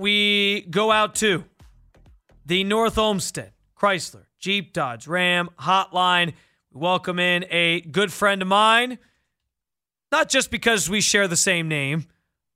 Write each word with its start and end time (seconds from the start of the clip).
we 0.00 0.62
go 0.62 0.90
out 0.90 1.14
to 1.16 1.44
the 2.46 2.64
North 2.64 2.98
Olmsted 2.98 3.52
Chrysler 3.78 4.24
Jeep 4.38 4.72
Dodge 4.72 5.06
Ram 5.06 5.50
hotline. 5.60 6.32
We 6.72 6.80
welcome 6.80 7.18
in 7.18 7.44
a 7.50 7.82
good 7.82 8.12
friend 8.12 8.40
of 8.40 8.48
mine, 8.48 8.98
not 10.10 10.28
just 10.28 10.50
because 10.50 10.88
we 10.88 11.00
share 11.00 11.28
the 11.28 11.36
same 11.36 11.68
name, 11.68 12.06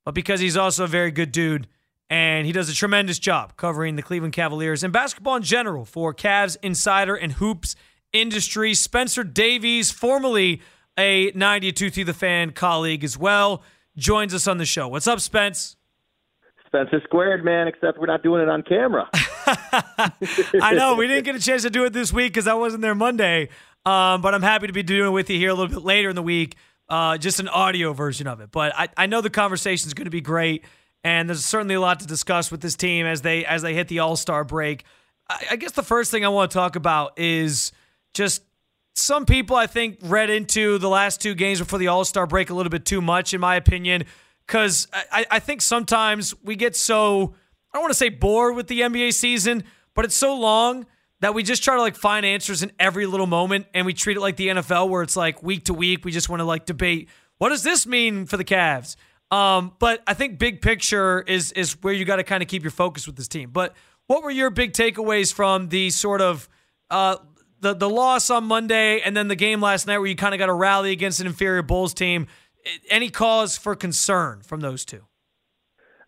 but 0.05 0.15
because 0.15 0.41
he's 0.41 0.57
also 0.57 0.85
a 0.85 0.89
very 0.89 1.11
good 1.11 1.31
dude 1.31 1.69
and 2.11 2.47
he 2.47 2.53
does 2.53 2.69
a 2.69 2.75
tremendous 2.75 3.19
job 3.19 3.57
covering 3.57 3.97
the 3.97 4.03
Cleveland 4.03 4.35
Cavaliers 4.35 4.83
and 4.83 4.93
basketball 4.93 5.37
in 5.37 5.43
general 5.43 5.85
for 5.85 6.15
Cavs 6.15 6.57
Insider 6.63 7.15
and 7.15 7.35
Hoops 7.35 7.77
Industry. 8.13 8.73
Spencer 8.75 9.25
Davies, 9.25 9.91
formerly 9.91 10.63
a 10.99 11.31
92 11.35 11.91
to 11.91 12.05
the 12.05 12.15
fan 12.15 12.53
colleague 12.53 13.05
as 13.05 13.19
well, 13.19 13.63
joins 13.97 14.33
us 14.33 14.47
on 14.47 14.59
the 14.59 14.67
show. 14.67 14.89
What's 14.89 15.07
up, 15.07 15.21
Spence? 15.21 15.77
Spencer 16.75 17.01
squared, 17.05 17.45
man, 17.45 17.69
except 17.69 17.99
we're 17.99 18.07
not 18.07 18.25
doing 18.25 18.43
it 18.43 18.49
on 18.49 18.63
camera. 18.63 19.09
I 19.15 20.75
know. 20.75 20.97
We 20.97 21.07
didn't 21.07 21.25
get 21.25 21.37
a 21.37 21.41
chance 21.41 21.63
to 21.63 21.71
do 21.71 21.85
it 21.85 21.93
this 21.93 22.13
week 22.13 22.33
because 22.33 22.49
I 22.49 22.55
wasn't 22.55 22.83
there 22.83 22.97
Monday. 22.97 23.49
Um, 23.87 24.23
but 24.23 24.35
I'm 24.35 24.43
happy 24.43 24.67
to 24.67 24.73
be 24.73 24.83
doing 24.83 25.09
it 25.09 25.13
with 25.13 25.31
you 25.31 25.39
here 25.39 25.51
a 25.51 25.55
little 25.55 25.73
bit 25.73 25.85
later 25.85 26.09
in 26.09 26.17
the 26.17 26.23
week, 26.23 26.57
uh, 26.89 27.17
just 27.17 27.39
an 27.39 27.49
audio 27.49 27.93
version 27.93 28.27
of 28.27 28.41
it. 28.41 28.51
But 28.51 28.75
I, 28.75 28.89
I 28.97 29.07
know 29.07 29.21
the 29.21 29.31
conversation 29.31 29.87
is 29.87 29.95
going 29.95 30.07
to 30.07 30.11
be 30.11 30.21
great, 30.21 30.65
and 31.05 31.29
there's 31.29 31.45
certainly 31.45 31.77
a 31.77 31.81
lot 31.81 32.01
to 32.01 32.07
discuss 32.07 32.51
with 32.51 32.61
this 32.61 32.75
team 32.75 33.07
as 33.07 33.23
they 33.23 33.45
as 33.45 33.63
they 33.63 33.75
hit 33.75 33.87
the 33.87 34.01
All 34.01 34.17
Star 34.17 34.43
break. 34.43 34.85
I, 35.29 35.45
I 35.53 35.57
guess 35.57 35.73
the 35.73 35.83
first 35.83 36.11
thing 36.11 36.25
I 36.25 36.29
want 36.29 36.51
to 36.51 36.55
talk 36.55 36.75
about 36.75 37.19
is 37.21 37.71
just 38.15 38.43
some 38.95 39.27
people 39.27 39.55
I 39.55 39.67
think 39.67 39.99
read 40.03 40.31
into 40.31 40.79
the 40.79 40.89
last 40.89 41.21
two 41.21 41.35
games 41.35 41.61
before 41.61 41.79
the 41.79 41.89
All 41.89 42.05
Star 42.05 42.27
break 42.27 42.51
a 42.51 42.55
little 42.55 42.71
bit 42.71 42.85
too 42.85 43.01
much, 43.01 43.33
in 43.33 43.41
my 43.41 43.55
opinion, 43.55 44.07
because 44.47 44.89
I, 44.93 45.27
I 45.31 45.39
think 45.39 45.63
sometimes 45.63 46.35
we 46.43 46.57
get 46.57 46.77
so 46.77 47.35
I 47.73 47.77
don't 47.77 47.83
want 47.83 47.93
to 47.93 47.99
say 47.99 48.09
bored 48.09 48.57
with 48.57 48.69
the 48.69 48.81
NBA 48.81 49.15
season, 49.15 49.65
but 49.95 50.05
it's 50.05 50.17
so 50.17 50.39
long 50.39 50.87
that 51.21 51.35
we 51.35 51.43
just 51.43 51.65
try 51.65 51.75
to 51.75 51.81
like 51.81 51.97
find 51.97 52.27
answers 52.27 52.63
in 52.63 52.71
every 52.79 53.07
little 53.07 53.27
moment 53.27 53.67
and 53.75 53.87
we 53.87 53.95
treat 53.95 54.17
it 54.17 54.21
like 54.21 54.37
the 54.37 54.49
NFL 54.49 54.89
where 54.89 55.03
it's 55.03 55.17
like 55.17 55.43
week 55.43 55.65
to 55.65 55.75
week 55.75 56.05
we 56.05 56.13
just 56.13 56.29
want 56.29 56.41
to 56.41 56.45
like 56.45 56.67
debate 56.67 57.09
what 57.39 57.49
does 57.49 57.63
this 57.63 57.87
mean 57.87 58.27
for 58.27 58.37
the 58.37 58.45
Cavs? 58.45 58.97
Um, 59.31 59.73
but 59.79 60.03
I 60.07 60.15
think 60.15 60.39
big 60.39 60.63
picture 60.63 61.23
is 61.23 61.53
is 61.53 61.77
where 61.83 61.93
you 61.93 62.05
got 62.05 62.17
to 62.17 62.25
kind 62.25 62.43
of 62.43 62.49
keep 62.49 62.63
your 62.63 62.71
focus 62.71 63.07
with 63.07 63.17
this 63.17 63.29
team. 63.29 63.51
But 63.51 63.75
what 64.07 64.23
were 64.23 64.31
your 64.31 64.51
big 64.51 64.73
takeaways 64.73 65.33
from 65.33 65.69
the 65.69 65.91
sort 65.91 66.21
of 66.21 66.49
uh, 66.91 67.17
the 67.61 67.75
the 67.75 67.89
loss 67.89 68.31
on 68.31 68.45
Monday 68.45 69.01
and 69.01 69.17
then 69.17 69.29
the 69.29 69.37
game 69.37 69.61
last 69.61 69.87
night 69.87 69.99
where 69.99 70.07
you 70.07 70.17
kind 70.17 70.35
of 70.35 70.39
got 70.39 70.47
to 70.47 70.55
rally 70.55 70.93
against 70.93 71.21
an 71.21 71.27
inferior 71.27 71.63
Bulls 71.63 71.95
team? 71.95 72.27
Any 72.89 73.11
cause 73.11 73.57
for 73.57 73.75
concern 73.75 74.43
from 74.43 74.61
those 74.61 74.85
two? 74.85 75.03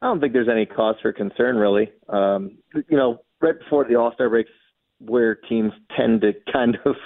I 0.00 0.06
don't 0.06 0.20
think 0.20 0.32
there's 0.32 0.48
any 0.48 0.66
cause 0.66 0.96
for 1.02 1.12
concern 1.12 1.56
really. 1.56 1.90
Um, 2.08 2.58
you 2.74 2.96
know, 2.96 3.22
right 3.40 3.58
before 3.58 3.84
the 3.88 3.96
All 3.96 4.12
Star 4.14 4.28
breaks, 4.28 4.50
where 4.98 5.34
teams 5.34 5.72
tend 5.96 6.22
to 6.22 6.32
kind 6.52 6.76
of, 6.84 6.96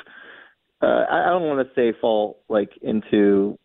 uh, 0.82 1.04
I 1.10 1.26
don't 1.28 1.42
want 1.42 1.66
to 1.66 1.74
say 1.74 1.96
fall 2.00 2.42
like 2.48 2.70
into, 2.82 3.58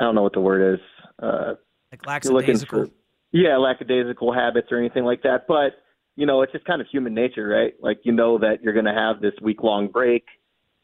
I 0.00 0.04
don't 0.04 0.14
know 0.14 0.22
what 0.22 0.34
the 0.34 0.40
word 0.40 0.74
is. 0.74 0.80
Uh, 1.22 1.54
like 1.90 2.06
lackadaisical. 2.06 2.86
For, 2.86 2.90
yeah, 3.32 3.56
lackadaisical 3.56 4.32
habits 4.32 4.68
or 4.70 4.78
anything 4.78 5.04
like 5.04 5.22
that. 5.22 5.46
But 5.46 5.72
you 6.16 6.26
know, 6.26 6.42
it's 6.42 6.52
just 6.52 6.64
kind 6.64 6.80
of 6.80 6.86
human 6.90 7.14
nature, 7.14 7.46
right? 7.46 7.74
Like 7.80 8.00
you 8.02 8.12
know 8.12 8.38
that 8.38 8.62
you're 8.62 8.72
going 8.72 8.86
to 8.86 8.92
have 8.92 9.20
this 9.20 9.34
week 9.40 9.62
long 9.62 9.88
break. 9.88 10.24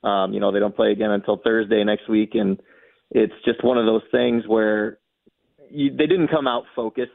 Um, 0.02 0.32
you 0.32 0.40
know, 0.40 0.52
they 0.52 0.60
don't 0.60 0.76
play 0.76 0.92
again 0.92 1.10
until 1.10 1.38
Thursday 1.42 1.82
next 1.82 2.08
week, 2.08 2.30
and 2.34 2.60
it's 3.14 3.32
just 3.44 3.62
one 3.64 3.78
of 3.78 3.86
those 3.86 4.02
things 4.10 4.42
where 4.46 4.98
you, 5.70 5.90
they 5.90 6.06
didn't 6.06 6.28
come 6.28 6.48
out 6.48 6.64
focused, 6.74 7.12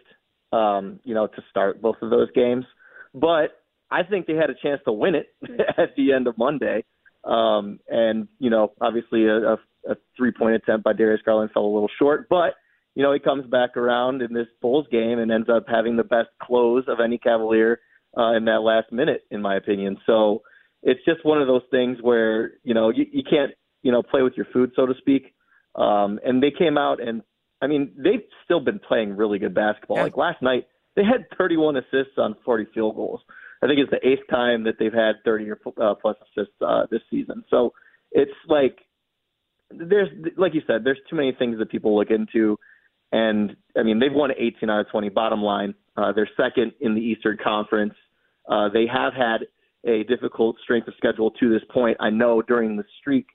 um, 0.53 0.99
you 1.03 1.13
know, 1.13 1.27
to 1.27 1.43
start 1.51 1.81
both 1.81 1.97
of 2.01 2.09
those 2.09 2.31
games. 2.31 2.65
But 3.13 3.49
I 3.91 4.03
think 4.03 4.25
they 4.25 4.35
had 4.35 4.49
a 4.49 4.55
chance 4.55 4.81
to 4.85 4.93
win 4.93 5.13
it 5.15 5.27
at 5.77 5.95
the 5.97 6.13
end 6.13 6.27
of 6.27 6.37
Monday. 6.37 6.85
Um, 7.25 7.79
and, 7.89 8.29
you 8.39 8.49
know, 8.49 8.71
obviously 8.79 9.25
a, 9.25 9.35
a, 9.35 9.53
a 9.89 9.95
three 10.15 10.31
point 10.31 10.55
attempt 10.55 10.85
by 10.85 10.93
Darius 10.93 11.21
Garland 11.25 11.51
fell 11.53 11.65
a 11.65 11.73
little 11.73 11.89
short, 11.99 12.27
but, 12.29 12.53
you 12.95 13.03
know, 13.03 13.11
he 13.11 13.19
comes 13.19 13.45
back 13.45 13.75
around 13.75 14.21
in 14.21 14.33
this 14.33 14.47
Bulls 14.61 14.87
game 14.89 15.19
and 15.19 15.31
ends 15.31 15.49
up 15.49 15.65
having 15.67 15.97
the 15.97 16.03
best 16.03 16.29
close 16.41 16.85
of 16.87 16.99
any 17.03 17.17
Cavalier 17.17 17.81
uh, 18.17 18.33
in 18.33 18.45
that 18.45 18.61
last 18.61 18.91
minute, 18.91 19.23
in 19.31 19.41
my 19.41 19.57
opinion. 19.57 19.97
So 20.05 20.43
it's 20.81 21.03
just 21.05 21.25
one 21.25 21.41
of 21.41 21.47
those 21.47 21.61
things 21.71 21.97
where, 22.01 22.53
you 22.63 22.73
know, 22.73 22.89
you, 22.89 23.05
you 23.11 23.23
can't, 23.29 23.51
you 23.83 23.91
know, 23.91 24.01
play 24.01 24.21
with 24.21 24.33
your 24.37 24.47
food, 24.53 24.71
so 24.75 24.85
to 24.85 24.93
speak. 24.97 25.33
Um, 25.79 26.19
and 26.25 26.43
they 26.43 26.51
came 26.51 26.77
out 26.77 27.01
and 27.01 27.23
I 27.61 27.67
mean, 27.67 27.91
they've 27.97 28.23
still 28.45 28.59
been 28.59 28.79
playing 28.79 29.15
really 29.15 29.39
good 29.39 29.53
basketball. 29.53 29.97
Yeah. 29.97 30.03
Like 30.03 30.17
last 30.17 30.41
night, 30.41 30.67
they 30.95 31.03
had 31.03 31.25
31 31.37 31.77
assists 31.77 32.17
on 32.17 32.35
40 32.45 32.67
field 32.73 32.95
goals. 32.95 33.21
I 33.61 33.67
think 33.67 33.79
it's 33.79 33.91
the 33.91 34.05
eighth 34.07 34.27
time 34.29 34.63
that 34.63 34.75
they've 34.79 34.93
had 34.93 35.15
30 35.25 35.49
or 35.49 35.59
uh, 35.81 35.95
plus 35.95 36.15
assists 36.21 36.55
uh, 36.65 36.85
this 36.89 37.01
season. 37.09 37.43
So 37.49 37.73
it's 38.11 38.31
like 38.47 38.77
there's, 39.71 40.09
like 40.37 40.53
you 40.53 40.61
said, 40.65 40.83
there's 40.83 40.99
too 41.09 41.15
many 41.15 41.33
things 41.37 41.57
that 41.59 41.69
people 41.69 41.97
look 41.97 42.09
into. 42.09 42.57
And 43.11 43.55
I 43.77 43.83
mean, 43.83 43.99
they've 43.99 44.13
won 44.13 44.31
18 44.37 44.69
out 44.69 44.81
of 44.81 44.89
20. 44.89 45.09
Bottom 45.09 45.41
line, 45.41 45.73
uh, 45.97 46.13
they're 46.13 46.29
second 46.37 46.71
in 46.79 46.95
the 46.95 47.01
Eastern 47.01 47.37
Conference. 47.43 47.93
Uh, 48.49 48.69
they 48.69 48.85
have 48.87 49.13
had 49.13 49.47
a 49.85 50.03
difficult 50.03 50.55
strength 50.63 50.87
of 50.87 50.93
schedule 50.97 51.31
to 51.31 51.49
this 51.49 51.61
point. 51.71 51.97
I 51.99 52.09
know 52.09 52.41
during 52.41 52.77
the 52.77 52.83
streak 52.99 53.27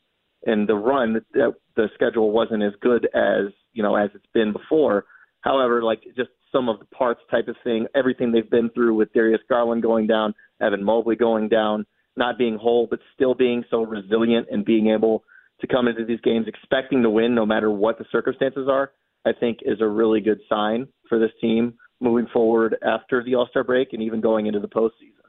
and 0.47 0.69
the 0.69 0.75
run, 0.75 1.15
that 1.33 1.55
the 1.77 1.89
schedule 1.95 2.31
wasn't 2.31 2.63
as 2.63 2.73
good 2.81 3.09
as 3.15 3.53
you 3.73 3.83
know 3.83 3.97
as 3.97 4.11
it's 4.15 4.27
been 4.33 4.53
before. 4.53 5.05
However, 5.41 5.83
like 5.83 6.03
just 6.17 6.31
some 6.53 6.69
of 6.69 6.79
the 6.79 6.87
parts 6.87 7.21
type 7.31 7.49
of 7.49 7.57
thing, 7.65 7.87
everything 7.95 8.33
they've 8.33 8.49
been 8.49 8.71
through 8.71 8.95
with 8.95 9.13
Darius 9.13 9.41
Garland 9.49 9.83
going 9.83 10.07
down, 10.07 10.35
Evan 10.61 10.85
Mobley 10.85 11.17
going 11.17 11.49
down, 11.49 11.85
not 12.17 12.39
being 12.39 12.57
whole, 12.57 12.87
but 12.89 13.01
still 13.15 13.35
being 13.35 13.65
so 13.71 13.83
resilient 13.83 14.47
and 14.51 14.65
being 14.65 14.89
able 14.89 15.25
to 15.61 15.67
come 15.67 15.89
into 15.89 16.05
these 16.05 16.21
games 16.21 16.47
expecting 16.47 17.03
to 17.03 17.11
win 17.11 17.35
no 17.35 17.47
matter 17.47 17.71
what 17.71 17.99
the 17.99 18.05
circumstances 18.11 18.69
are, 18.71 18.93
I 19.25 19.33
think 19.39 19.59
is 19.63 19.81
a 19.81 19.87
really 19.87 20.21
good 20.21 20.41
sign 20.49 20.89
for 21.09 21.19
this 21.19 21.31
team 21.41 21.75
moving 22.01 22.27
forward 22.33 22.77
after 22.87 23.23
the 23.23 23.35
All 23.35 23.47
Star 23.49 23.65
break 23.65 23.93
and 23.93 24.03
even 24.03 24.21
going 24.21 24.47
into 24.47 24.61
the 24.61 24.69
postseason. 24.69 25.24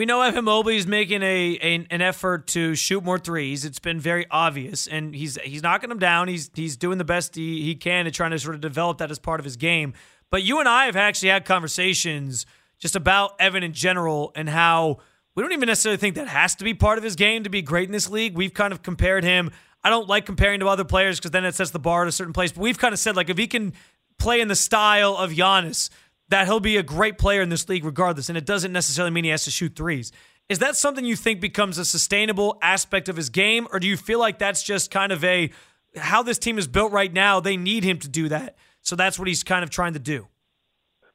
We 0.00 0.06
know 0.06 0.22
Evan 0.22 0.46
Mobley 0.46 0.78
is 0.78 0.86
making 0.86 1.22
a, 1.22 1.58
a, 1.60 1.86
an 1.90 2.00
effort 2.00 2.46
to 2.46 2.74
shoot 2.74 3.04
more 3.04 3.18
threes. 3.18 3.66
It's 3.66 3.78
been 3.78 4.00
very 4.00 4.24
obvious, 4.30 4.86
and 4.86 5.14
he's 5.14 5.36
he's 5.44 5.62
knocking 5.62 5.90
them 5.90 5.98
down. 5.98 6.26
He's 6.26 6.50
he's 6.54 6.78
doing 6.78 6.96
the 6.96 7.04
best 7.04 7.34
he, 7.34 7.62
he 7.62 7.74
can 7.74 8.06
and 8.06 8.14
trying 8.14 8.30
to 8.30 8.38
sort 8.38 8.54
of 8.54 8.62
develop 8.62 8.96
that 8.96 9.10
as 9.10 9.18
part 9.18 9.40
of 9.40 9.44
his 9.44 9.56
game. 9.56 9.92
But 10.30 10.42
you 10.42 10.58
and 10.58 10.66
I 10.66 10.86
have 10.86 10.96
actually 10.96 11.28
had 11.28 11.44
conversations 11.44 12.46
just 12.78 12.96
about 12.96 13.32
Evan 13.38 13.62
in 13.62 13.74
general 13.74 14.32
and 14.34 14.48
how 14.48 15.00
we 15.34 15.42
don't 15.42 15.52
even 15.52 15.66
necessarily 15.66 15.98
think 15.98 16.14
that 16.14 16.28
has 16.28 16.54
to 16.54 16.64
be 16.64 16.72
part 16.72 16.96
of 16.96 17.04
his 17.04 17.14
game 17.14 17.44
to 17.44 17.50
be 17.50 17.60
great 17.60 17.86
in 17.86 17.92
this 17.92 18.08
league. 18.08 18.34
We've 18.34 18.54
kind 18.54 18.72
of 18.72 18.82
compared 18.82 19.22
him. 19.22 19.50
I 19.84 19.90
don't 19.90 20.08
like 20.08 20.24
comparing 20.24 20.60
to 20.60 20.68
other 20.68 20.84
players 20.84 21.18
because 21.18 21.32
then 21.32 21.44
it 21.44 21.54
sets 21.54 21.72
the 21.72 21.78
bar 21.78 22.04
at 22.04 22.08
a 22.08 22.12
certain 22.12 22.32
place. 22.32 22.52
But 22.52 22.62
we've 22.62 22.78
kind 22.78 22.94
of 22.94 22.98
said 22.98 23.16
like 23.16 23.28
if 23.28 23.36
he 23.36 23.46
can 23.46 23.74
play 24.18 24.40
in 24.40 24.48
the 24.48 24.56
style 24.56 25.18
of 25.18 25.32
Giannis 25.32 25.90
that 26.30 26.46
he'll 26.46 26.60
be 26.60 26.76
a 26.76 26.82
great 26.82 27.18
player 27.18 27.42
in 27.42 27.48
this 27.48 27.68
league 27.68 27.84
regardless. 27.84 28.28
And 28.28 28.38
it 28.38 28.46
doesn't 28.46 28.72
necessarily 28.72 29.10
mean 29.10 29.24
he 29.24 29.30
has 29.30 29.44
to 29.44 29.50
shoot 29.50 29.76
threes. 29.76 30.12
Is 30.48 30.58
that 30.58 30.76
something 30.76 31.04
you 31.04 31.14
think 31.14 31.40
becomes 31.40 31.78
a 31.78 31.84
sustainable 31.84 32.58
aspect 32.62 33.08
of 33.08 33.16
his 33.16 33.30
game? 33.30 33.68
Or 33.72 33.78
do 33.78 33.86
you 33.86 33.96
feel 33.96 34.18
like 34.18 34.38
that's 34.38 34.62
just 34.62 34.90
kind 34.90 35.12
of 35.12 35.22
a 35.22 35.50
how 35.96 36.22
this 36.22 36.38
team 36.38 36.58
is 36.58 36.66
built 36.66 36.92
right 36.92 37.12
now? 37.12 37.40
They 37.40 37.56
need 37.56 37.84
him 37.84 37.98
to 37.98 38.08
do 38.08 38.28
that. 38.30 38.56
So 38.80 38.96
that's 38.96 39.18
what 39.18 39.28
he's 39.28 39.42
kind 39.42 39.62
of 39.62 39.70
trying 39.70 39.92
to 39.92 39.98
do. 39.98 40.26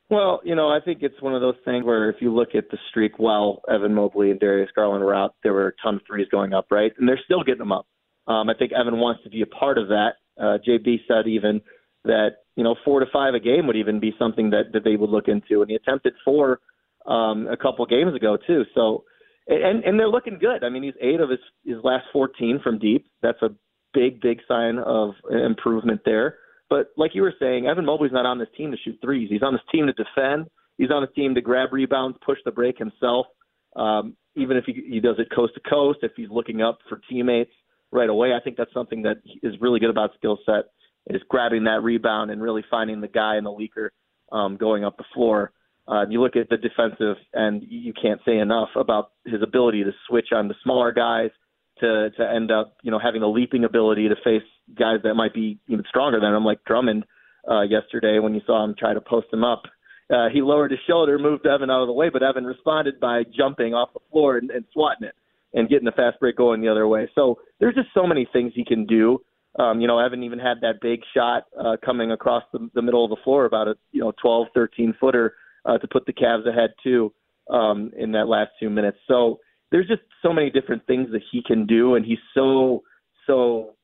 Well, 0.09 0.39
you 0.43 0.53
know, 0.53 0.69
I 0.69 0.79
think 0.79 0.99
it's 1.01 1.19
one 1.21 1.33
of 1.33 1.41
those 1.41 1.55
things 1.65 1.83
where 1.83 2.09
if 2.09 2.17
you 2.21 2.33
look 2.33 2.49
at 2.53 2.69
the 2.69 2.77
streak 2.89 3.17
while 3.17 3.61
Evan 3.67 3.93
Mobley 3.93 4.29
and 4.29 4.39
Darius 4.39 4.69
Garland 4.75 5.03
were 5.03 5.15
out, 5.15 5.35
there 5.43 5.53
were 5.53 5.69
a 5.69 5.73
ton 5.83 5.95
of 5.95 6.01
threes 6.05 6.27
going 6.29 6.53
up, 6.53 6.67
right? 6.69 6.93
And 6.97 7.09
they're 7.09 7.19
still 7.25 7.43
getting 7.43 7.59
them 7.59 7.71
up. 7.71 7.87
Um, 8.27 8.49
I 8.49 8.53
think 8.53 8.71
Evan 8.71 8.99
wants 8.99 9.23
to 9.23 9.29
be 9.29 9.41
a 9.41 9.47
part 9.47 9.77
of 9.77 9.87
that. 9.87 10.13
Uh, 10.39 10.57
JB 10.67 10.99
said 11.07 11.27
even 11.27 11.61
that 12.03 12.44
you 12.55 12.63
know 12.63 12.75
four 12.83 12.99
to 12.99 13.05
five 13.11 13.33
a 13.33 13.39
game 13.39 13.67
would 13.67 13.75
even 13.75 13.99
be 13.99 14.13
something 14.17 14.49
that 14.51 14.71
that 14.73 14.83
they 14.83 14.95
would 14.95 15.09
look 15.09 15.27
into, 15.27 15.61
and 15.61 15.69
he 15.69 15.75
attempted 15.75 16.13
four 16.23 16.59
um, 17.05 17.47
a 17.47 17.57
couple 17.57 17.85
games 17.85 18.15
ago 18.15 18.37
too. 18.47 18.63
So 18.73 19.03
and 19.47 19.83
and 19.83 19.99
they're 19.99 20.09
looking 20.09 20.39
good. 20.39 20.63
I 20.63 20.69
mean, 20.69 20.83
he's 20.83 20.93
eight 21.01 21.19
of 21.19 21.29
his 21.29 21.39
his 21.65 21.77
last 21.83 22.05
14 22.13 22.61
from 22.63 22.79
deep. 22.79 23.07
That's 23.21 23.41
a 23.41 23.49
big 23.93 24.21
big 24.21 24.39
sign 24.47 24.79
of 24.79 25.11
improvement 25.29 26.01
there. 26.05 26.37
But 26.69 26.87
like 26.97 27.11
you 27.13 27.21
were 27.21 27.33
saying, 27.39 27.67
Evan 27.67 27.85
Mobley's 27.85 28.11
not 28.11 28.25
on 28.25 28.39
this 28.39 28.47
team 28.57 28.71
to 28.71 28.77
shoot 28.77 28.97
threes. 29.01 29.29
He's 29.29 29.43
on 29.43 29.53
this 29.53 29.61
team 29.71 29.85
to 29.85 29.93
defend. 29.93 30.47
He's 30.77 30.89
on 30.89 31.03
this 31.03 31.13
team 31.15 31.35
to 31.35 31.41
grab 31.41 31.71
rebounds, 31.71 32.17
push 32.25 32.39
the 32.43 32.51
break 32.51 32.77
himself. 32.77 33.27
Um, 33.75 34.15
even 34.35 34.57
if 34.57 34.65
he, 34.65 34.73
he 34.73 34.99
does 34.99 35.15
it 35.19 35.27
coast 35.33 35.53
to 35.53 35.61
coast, 35.69 35.99
if 36.01 36.11
he's 36.17 36.29
looking 36.29 36.61
up 36.61 36.79
for 36.89 36.99
teammates 37.09 37.51
right 37.91 38.09
away, 38.09 38.33
I 38.33 38.43
think 38.43 38.57
that's 38.57 38.73
something 38.73 39.03
that 39.03 39.17
is 39.43 39.53
really 39.61 39.79
good 39.79 39.89
about 39.89 40.11
skill 40.17 40.39
set 40.45 40.65
is 41.07 41.21
grabbing 41.29 41.65
that 41.65 41.83
rebound 41.83 42.31
and 42.31 42.41
really 42.41 42.63
finding 42.69 43.01
the 43.01 43.07
guy 43.07 43.37
in 43.37 43.43
the 43.43 43.51
leaker 43.51 43.89
um, 44.31 44.57
going 44.57 44.83
up 44.83 44.97
the 44.97 45.03
floor. 45.13 45.51
Uh, 45.87 46.05
you 46.09 46.21
look 46.21 46.35
at 46.35 46.49
the 46.49 46.57
defensive, 46.57 47.17
and 47.33 47.63
you 47.67 47.93
can't 47.93 48.19
say 48.25 48.37
enough 48.37 48.69
about 48.75 49.11
his 49.25 49.41
ability 49.43 49.83
to 49.83 49.91
switch 50.07 50.27
on 50.33 50.47
the 50.47 50.55
smaller 50.63 50.91
guys 50.91 51.29
to 51.79 52.09
to 52.17 52.27
end 52.27 52.51
up, 52.51 52.77
you 52.81 52.89
know, 52.89 52.99
having 52.99 53.21
the 53.21 53.27
leaping 53.27 53.65
ability 53.65 54.07
to 54.09 54.15
face 54.23 54.47
guys 54.77 54.97
that 55.03 55.13
might 55.13 55.33
be 55.33 55.59
even 55.67 55.83
stronger 55.87 56.19
than 56.19 56.33
him, 56.33 56.43
like 56.43 56.63
Drummond 56.65 57.05
uh, 57.49 57.61
yesterday 57.61 58.17
when 58.19 58.33
you 58.33 58.41
saw 58.47 58.63
him 58.63 58.73
try 58.77 58.93
to 58.93 59.01
post 59.01 59.27
him 59.31 59.43
up 59.43 59.63
uh, 60.09 60.29
he 60.31 60.41
lowered 60.41 60.71
his 60.71 60.79
shoulder, 60.87 61.17
moved 61.17 61.45
Evan 61.45 61.69
out 61.69 61.81
of 61.81 61.87
the 61.87 61.93
way, 61.93 62.09
but 62.09 62.21
Evan 62.21 62.45
responded 62.45 62.99
by 62.99 63.23
jumping 63.35 63.73
off 63.73 63.93
the 63.93 63.99
floor 64.11 64.37
and, 64.37 64.51
and 64.51 64.65
swatting 64.71 65.07
it 65.07 65.15
and 65.53 65.69
getting 65.69 65.85
the 65.85 65.91
fast 65.91 66.19
break 66.19 66.37
going 66.37 66.61
the 66.61 66.67
other 66.67 66.87
way. 66.87 67.09
So 67.15 67.39
there's 67.59 67.75
just 67.75 67.87
so 67.93 68.05
many 68.05 68.27
things 68.31 68.51
he 68.55 68.65
can 68.65 68.85
do. 68.85 69.19
Um, 69.57 69.79
you 69.79 69.87
know, 69.87 69.99
Evan 69.99 70.23
even 70.23 70.39
had 70.39 70.61
that 70.61 70.81
big 70.81 71.01
shot 71.13 71.45
uh, 71.59 71.77
coming 71.83 72.11
across 72.11 72.43
the, 72.51 72.69
the 72.73 72.81
middle 72.81 73.03
of 73.05 73.09
the 73.09 73.21
floor, 73.23 73.45
about 73.45 73.67
a 73.67 73.75
you 73.91 74.01
know 74.01 74.11
12, 74.21 74.47
13 74.53 74.95
footer 74.99 75.35
uh, 75.65 75.77
to 75.77 75.87
put 75.87 76.05
the 76.05 76.13
Cavs 76.13 76.47
ahead 76.47 76.71
too 76.83 77.13
um, 77.49 77.91
in 77.97 78.11
that 78.13 78.27
last 78.27 78.51
two 78.59 78.69
minutes. 78.69 78.97
So 79.07 79.39
there's 79.71 79.87
just 79.87 80.01
so 80.21 80.33
many 80.33 80.49
different 80.49 80.85
things 80.87 81.09
that 81.11 81.21
he 81.31 81.41
can 81.45 81.65
do, 81.65 81.95
and 81.95 82.05
he's 82.05 82.19
so 82.33 82.83
so 83.27 83.75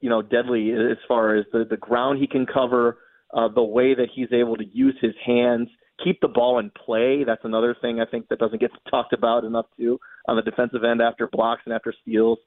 you 0.00 0.08
know 0.10 0.22
deadly 0.22 0.72
as 0.72 0.98
far 1.08 1.36
as 1.36 1.44
the 1.52 1.64
the 1.68 1.76
ground 1.76 2.20
he 2.20 2.26
can 2.26 2.46
cover, 2.46 2.98
uh, 3.34 3.48
the 3.48 3.62
way 3.62 3.94
that 3.94 4.08
he's 4.14 4.32
able 4.32 4.56
to 4.56 4.64
use 4.64 4.96
his 5.00 5.14
hands, 5.24 5.68
keep 6.02 6.20
the 6.20 6.28
ball 6.28 6.58
in 6.58 6.70
play. 6.84 7.24
That's 7.24 7.44
another 7.44 7.76
thing 7.80 8.00
I 8.00 8.06
think 8.06 8.28
that 8.28 8.38
doesn't 8.38 8.60
get 8.60 8.70
talked 8.90 9.12
about 9.12 9.44
enough 9.44 9.66
too 9.76 9.98
on 10.28 10.36
the 10.36 10.42
defensive 10.42 10.84
end 10.84 11.00
after 11.00 11.28
blocks 11.28 11.62
and 11.66 11.74
after 11.74 11.94
steals, 12.02 12.38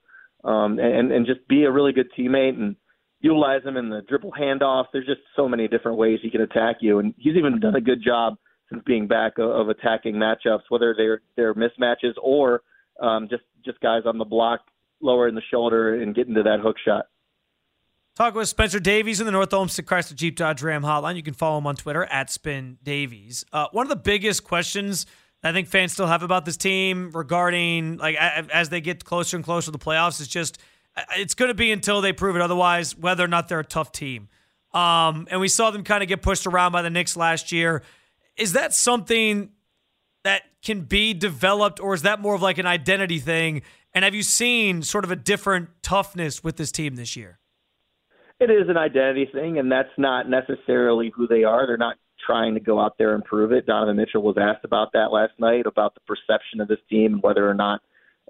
um, 0.44 0.80
and 0.80 1.12
and 1.12 1.26
just 1.26 1.48
be 1.48 1.64
a 1.64 1.72
really 1.72 1.92
good 1.92 2.10
teammate 2.18 2.56
and 2.58 2.76
utilize 3.22 3.64
him 3.64 3.78
in 3.78 3.90
the 3.90 4.02
dribble 4.08 4.34
handoffs. 4.40 4.86
There's 4.94 5.06
just 5.06 5.22
so 5.36 5.48
many 5.50 5.68
different 5.68 5.98
ways 5.98 6.20
he 6.22 6.30
can 6.30 6.42
attack 6.42 6.78
you, 6.82 7.00
and 7.00 7.14
he's 7.18 7.36
even 7.36 7.60
done 7.60 7.76
a 7.76 7.82
good 7.82 8.04
job 8.04 8.36
since 8.70 8.84
being 8.86 9.08
back 9.08 9.38
of, 9.38 9.50
of 9.50 9.70
attacking 9.70 10.16
matchups, 10.16 10.64
whether 10.70 10.94
they're 10.98 11.22
they're 11.36 11.54
mismatches 11.54 12.14
or 12.22 12.62
um, 13.02 13.28
just 13.30 13.44
just 13.66 13.80
guys 13.82 14.04
on 14.06 14.18
the 14.18 14.26
block, 14.26 14.62
lowering 15.02 15.36
the 15.36 15.42
shoulder 15.52 16.02
and 16.02 16.16
getting 16.16 16.36
to 16.36 16.44
that 16.44 16.60
hook 16.62 16.78
shot. 16.84 17.06
Talk 18.16 18.36
with 18.36 18.50
Spencer 18.50 18.82
Davies 18.82 19.22
in 19.22 19.26
the 19.26 19.32
North 19.32 19.54
Olmsted 19.54 19.86
Chrysler 19.86 20.16
Jeep 20.16 20.36
Dodge 20.36 20.62
Ram 20.62 20.84
hotline. 20.84 21.16
You 21.16 21.24
can 21.24 21.34
follow 21.34 21.58
him 21.58 21.68
on 21.68 21.78
Twitter 21.78 22.04
at 22.06 22.30
Spin 22.30 22.78
Davies. 22.84 23.46
Uh, 23.54 23.68
one 23.72 23.86
of 23.86 23.90
the 23.90 23.96
biggest 23.96 24.44
questions 24.44 25.06
I 25.44 25.54
think 25.54 25.68
fans 25.68 25.94
still 25.94 26.08
have 26.08 26.24
about 26.24 26.46
this 26.46 26.58
team 26.58 27.12
regarding 27.14 27.98
like 27.98 28.16
as 28.16 28.70
they 28.70 28.82
get 28.82 29.06
closer 29.06 29.38
and 29.38 29.44
closer 29.44 29.66
to 29.66 29.72
the 29.72 29.80
playoffs 29.80 30.20
It's 30.20 30.28
just 30.28 30.60
it's 31.16 31.34
going 31.34 31.50
to 31.50 31.56
be 31.56 31.72
until 31.72 32.02
they 32.02 32.12
prove 32.12 32.36
it 32.36 32.42
otherwise 32.42 32.98
whether 32.98 33.24
or 33.24 33.28
not 33.28 33.48
they're 33.48 33.60
a 33.60 33.66
tough 33.66 33.92
team. 33.92 34.28
Um, 34.74 35.28
and 35.32 35.40
we 35.40 35.48
saw 35.48 35.72
them 35.72 35.84
kind 35.84 36.04
of 36.04 36.10
get 36.10 36.22
pushed 36.22 36.46
around 36.46 36.72
by 36.72 36.82
the 36.82 36.90
Knicks 36.90 37.16
last 37.16 37.52
year. 37.52 37.84
Is 38.36 38.54
that 38.54 38.74
something 38.74 39.52
that 40.24 40.44
can 40.62 40.82
be 40.82 41.14
developed, 41.14 41.80
or 41.80 41.94
is 41.94 42.04
that 42.04 42.20
more 42.20 42.36
of 42.36 42.42
like 42.42 42.58
an 42.58 42.68
identity 42.68 43.20
thing? 43.20 43.62
And 43.94 44.06
have 44.06 44.14
you 44.14 44.24
seen 44.24 44.84
sort 44.84 45.06
of 45.06 45.12
a 45.12 45.16
different 45.16 45.70
toughness 45.82 46.44
with 46.44 46.58
this 46.58 46.72
team 46.72 46.96
this 46.96 47.16
year? 47.16 47.40
It 48.40 48.52
is 48.52 48.70
an 48.70 48.78
identity 48.78 49.28
thing, 49.34 49.58
and 49.58 49.72
that's 49.72 49.90
not 49.98 50.30
necessarily 50.30 51.12
who 51.16 51.28
they 51.28 51.44
are. 51.44 51.66
They're 51.66 51.78
not 51.78 51.98
trying 52.30 52.54
to 52.54 52.60
go 52.60 52.80
out 52.80 52.96
there 53.00 53.16
and 53.16 53.24
prove 53.24 53.52
it. 53.52 53.66
Donovan 53.66 53.98
Mitchell 53.98 54.22
was 54.22 54.38
asked 54.40 54.64
about 54.64 54.90
that 54.94 55.12
last 55.12 55.34
night 55.40 55.66
about 55.66 55.96
the 55.96 56.02
perception 56.02 56.62
of 56.62 56.68
this 56.68 56.78
team 56.88 57.14
and 57.14 57.24
whether 57.24 57.50
or 57.50 57.56
not 57.56 57.82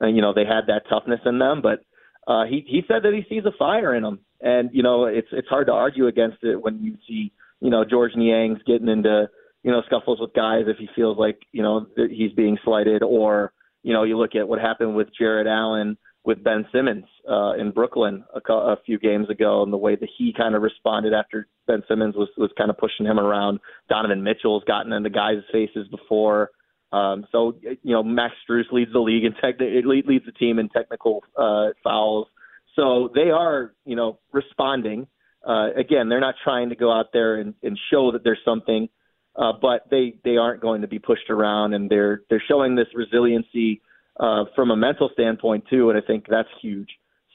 uh, 0.01 0.07
you 0.07 0.21
know 0.21 0.33
they 0.33 0.45
had 0.45 0.67
that 0.67 0.83
toughness 0.89 1.19
in 1.25 1.37
them. 1.39 1.61
But 1.61 1.83
uh, 2.31 2.45
he 2.45 2.63
he 2.65 2.81
said 2.87 3.03
that 3.03 3.13
he 3.13 3.25
sees 3.27 3.43
a 3.45 3.57
fire 3.57 3.93
in 3.93 4.03
them, 4.03 4.19
and 4.39 4.69
you 4.71 4.83
know 4.83 5.05
it's 5.05 5.27
it's 5.31 5.49
hard 5.49 5.67
to 5.67 5.73
argue 5.73 6.07
against 6.07 6.37
it 6.43 6.61
when 6.61 6.81
you 6.81 6.95
see 7.07 7.33
you 7.59 7.69
know 7.69 7.83
Georges 7.83 8.17
Niang's 8.17 8.61
getting 8.65 8.87
into 8.87 9.29
you 9.63 9.71
know 9.71 9.81
scuffles 9.85 10.21
with 10.21 10.33
guys 10.33 10.63
if 10.67 10.77
he 10.77 10.87
feels 10.95 11.17
like 11.17 11.39
you 11.51 11.61
know 11.61 11.85
he's 11.95 12.31
being 12.31 12.57
slighted, 12.63 13.03
or 13.03 13.51
you 13.83 13.91
know 13.91 14.03
you 14.03 14.17
look 14.17 14.35
at 14.35 14.47
what 14.47 14.59
happened 14.61 14.95
with 14.95 15.09
Jarrett 15.17 15.47
Allen 15.47 15.97
with 16.29 16.43
Ben 16.43 16.63
Simmons 16.71 17.05
uh, 17.27 17.53
in 17.53 17.71
Brooklyn 17.71 18.23
a, 18.35 18.53
a 18.53 18.77
few 18.85 18.99
games 18.99 19.31
ago, 19.31 19.63
and 19.63 19.73
the 19.73 19.77
way 19.77 19.95
that 19.95 20.09
he 20.15 20.31
kind 20.31 20.53
of 20.53 20.61
responded 20.61 21.11
after 21.11 21.47
Ben 21.65 21.81
Simmons 21.87 22.15
was 22.15 22.29
was 22.37 22.51
kind 22.55 22.69
of 22.69 22.77
pushing 22.77 23.07
him 23.07 23.19
around. 23.19 23.59
Donovan 23.89 24.21
Mitchell's 24.21 24.63
gotten 24.65 24.93
into 24.93 25.09
guys' 25.09 25.41
faces 25.51 25.87
before. 25.87 26.51
Um, 26.91 27.25
so 27.31 27.55
you 27.63 27.93
know, 27.95 28.03
Max 28.03 28.35
Strus 28.47 28.71
leads 28.71 28.93
the 28.93 28.99
league 28.99 29.25
and 29.25 29.33
tech- 29.41 29.59
leads 29.59 30.25
the 30.27 30.31
team 30.31 30.59
in 30.59 30.69
technical 30.69 31.23
uh, 31.35 31.69
fouls. 31.83 32.27
So 32.75 33.09
they 33.15 33.31
are, 33.31 33.73
you 33.83 33.95
know, 33.95 34.19
responding. 34.31 35.07
Uh, 35.43 35.69
again, 35.75 36.09
they're 36.09 36.19
not 36.19 36.35
trying 36.43 36.69
to 36.69 36.75
go 36.75 36.91
out 36.91 37.07
there 37.11 37.37
and, 37.37 37.55
and 37.63 37.75
show 37.91 38.11
that 38.11 38.23
there's 38.23 38.37
something, 38.45 38.87
uh, 39.35 39.53
but 39.59 39.89
they 39.89 40.13
they 40.23 40.37
aren't 40.37 40.61
going 40.61 40.81
to 40.81 40.87
be 40.87 40.99
pushed 40.99 41.31
around, 41.31 41.73
and 41.73 41.89
they're 41.89 42.21
they're 42.29 42.43
showing 42.47 42.75
this 42.75 42.87
resiliency 42.93 43.81
uh, 44.19 44.45
from 44.55 44.71
a 44.71 44.75
mental 44.75 45.09
standpoint 45.13 45.65
too, 45.69 45.89
and 45.89 45.97
I 45.97 46.05
think 46.05 46.25
that's 46.29 46.49
huge. 46.61 46.89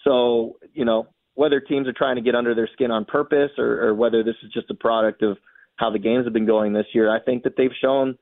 So 0.05 0.59
you 0.73 0.85
know, 0.85 1.09
whether 1.35 1.61
teams 1.61 1.89
are 1.89 1.93
trying 1.93 2.17
to 2.17 2.23
get 2.23 2.35
under 2.35 2.55
their 2.55 2.69
skin 2.73 2.91
on 2.91 3.05
purpose 3.05 3.51
or, 3.59 3.89
or 3.89 3.95
whether 3.95 4.23
this 4.23 4.37
is 4.45 4.53
just 4.53 4.71
a 4.71 4.75
product 4.75 5.23
of 5.23 5.39
how 5.77 5.91
the 5.91 5.99
games 5.99 6.25
have 6.25 6.33
been 6.33 6.47
going 6.47 6.73
this 6.73 6.87
year, 6.93 7.15
I 7.15 7.21
think 7.21 7.43
that 7.45 7.55
they've 7.57 7.71
shown 7.81 8.17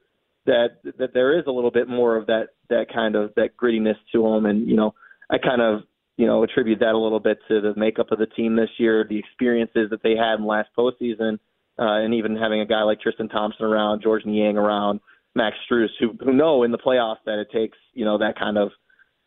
that 0.46 0.78
that 0.98 1.12
there 1.14 1.38
is 1.38 1.44
a 1.46 1.50
little 1.50 1.70
bit 1.70 1.88
more 1.88 2.16
of 2.16 2.26
that 2.26 2.48
that 2.68 2.86
kind 2.92 3.14
of 3.14 3.32
that 3.36 3.56
grittiness 3.56 3.96
to 4.12 4.22
them, 4.22 4.46
and 4.46 4.68
you 4.68 4.76
know, 4.76 4.94
I 5.30 5.38
kind 5.38 5.60
of 5.60 5.82
you 6.16 6.26
know 6.26 6.42
attribute 6.42 6.80
that 6.80 6.94
a 6.94 6.98
little 6.98 7.20
bit 7.20 7.38
to 7.48 7.60
the 7.60 7.74
makeup 7.76 8.10
of 8.10 8.18
the 8.18 8.26
team 8.26 8.56
this 8.56 8.70
year, 8.78 9.04
the 9.08 9.18
experiences 9.18 9.90
that 9.90 10.02
they 10.02 10.16
had 10.16 10.38
in 10.38 10.46
last 10.46 10.70
postseason, 10.76 11.34
uh, 11.78 12.02
and 12.02 12.14
even 12.14 12.36
having 12.36 12.60
a 12.60 12.66
guy 12.66 12.82
like 12.82 13.00
Tristan 13.00 13.28
Thompson 13.28 13.66
around, 13.66 14.02
Georges 14.02 14.26
Niang 14.26 14.56
around, 14.56 15.00
Max 15.34 15.56
Strus, 15.70 15.88
who 15.98 16.16
who 16.22 16.32
know 16.32 16.62
in 16.62 16.72
the 16.72 16.78
playoffs 16.78 17.22
that 17.26 17.38
it 17.38 17.48
takes 17.52 17.78
you 17.92 18.04
know 18.04 18.18
that 18.18 18.38
kind 18.38 18.58
of 18.58 18.70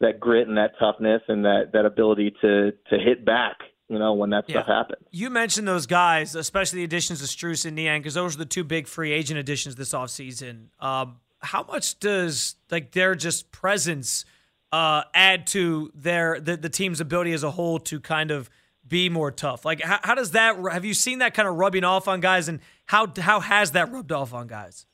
that 0.02 0.20
grit 0.20 0.48
and 0.48 0.58
that 0.58 0.72
toughness 0.80 1.22
and 1.28 1.46
that 1.46 1.72
that 1.74 1.86
ability 1.86 2.34
to 2.42 2.72
to 2.90 2.98
hit 2.98 3.26
back 3.26 3.58
you 3.88 4.00
know, 4.00 4.14
when 4.14 4.32
that 4.32 4.46
yeah. 4.48 4.56
stuff 4.56 4.68
happens. 4.68 5.08
You 5.12 5.30
mentioned 5.30 5.68
those 5.68 5.86
guys, 5.86 6.36
especially 6.36 6.80
the 6.80 6.86
additions 6.86 7.22
of 7.22 7.28
Strus 7.28 7.66
and 7.66 7.76
Niang, 7.76 8.02
because 8.02 8.16
those 8.16 8.36
are 8.36 8.40
the 8.40 8.46
two 8.46 8.64
big 8.64 8.88
free 8.88 9.12
agent 9.12 9.40
additions 9.40 9.76
this 9.76 9.94
offseason. 9.94 10.68
Um, 10.80 11.18
how 11.40 11.64
much 11.64 12.00
does 12.00 12.56
like 12.72 12.92
their 12.92 13.16
just 13.16 13.52
presence 13.52 14.26
uh, 14.72 15.04
add 15.14 15.46
to 15.48 15.92
their 15.94 16.40
the, 16.40 16.58
the 16.58 16.70
team's 16.70 17.00
ability 17.00 17.34
as 17.34 17.44
a 17.44 17.52
whole 17.52 17.80
to 17.80 18.00
kind 18.00 18.32
of 18.32 18.50
be 18.88 19.10
more 19.10 19.32
tough? 19.32 19.66
Like, 19.66 19.82
how, 19.82 20.00
how 20.04 20.16
does 20.16 20.32
that? 20.32 20.58
Have 20.72 20.86
you 20.86 20.94
seen 20.94 21.20
that 21.20 21.34
kind 21.34 21.48
of 21.48 21.56
rubbing 21.56 21.84
off 21.84 22.08
on 22.08 22.20
guys, 22.22 22.48
and 22.48 22.60
how 22.86 23.12
how 23.18 23.40
has 23.40 23.72
that 23.72 23.92
rubbed 23.92 24.12
off 24.12 24.34
on 24.34 24.48
guys? 24.48 24.88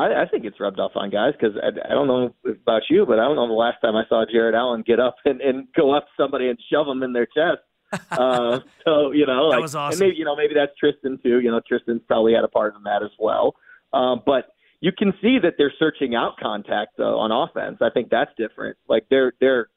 I, 0.00 0.22
I 0.22 0.28
think 0.28 0.44
it's 0.44 0.58
rubbed 0.60 0.80
off 0.80 0.92
on 0.94 1.10
guys 1.10 1.32
because 1.38 1.56
I, 1.62 1.68
I 1.68 1.94
don't 1.94 2.06
know 2.06 2.34
about 2.44 2.82
you, 2.88 3.04
but 3.06 3.18
I 3.18 3.24
don't 3.24 3.36
know 3.36 3.46
the 3.46 3.52
last 3.52 3.80
time 3.80 3.96
I 3.96 4.04
saw 4.08 4.24
Jarrett 4.30 4.54
Allen 4.54 4.82
get 4.86 4.98
up 4.98 5.16
and, 5.24 5.40
and 5.40 5.68
go 5.76 5.94
up 5.94 6.04
to 6.04 6.22
somebody 6.22 6.48
and 6.48 6.58
shove 6.70 6.86
them 6.86 7.02
in 7.02 7.12
their 7.12 7.26
chest 7.26 7.62
uh, 8.12 8.60
so 8.84 9.10
you 9.10 9.26
know, 9.26 9.46
like, 9.46 9.56
that 9.56 9.62
was 9.62 9.74
awesome. 9.74 10.00
And 10.00 10.08
maybe 10.08 10.18
you 10.18 10.24
know, 10.24 10.36
maybe 10.36 10.54
that's 10.54 10.72
Tristan 10.78 11.18
too. 11.22 11.40
You 11.40 11.50
know, 11.50 11.60
Tristan's 11.66 12.02
probably 12.06 12.34
had 12.34 12.44
a 12.44 12.48
part 12.48 12.74
in 12.76 12.82
that 12.84 13.02
as 13.02 13.10
well. 13.18 13.54
Um, 13.92 14.22
but 14.24 14.52
you 14.80 14.92
can 14.96 15.12
see 15.20 15.38
that 15.42 15.54
they're 15.58 15.72
searching 15.78 16.14
out 16.14 16.36
contact 16.40 16.96
though 16.96 17.18
on 17.18 17.32
offense. 17.32 17.78
I 17.80 17.90
think 17.90 18.08
that's 18.10 18.30
different. 18.36 18.76
Like 18.88 19.06
they're 19.10 19.32
they're 19.40 19.68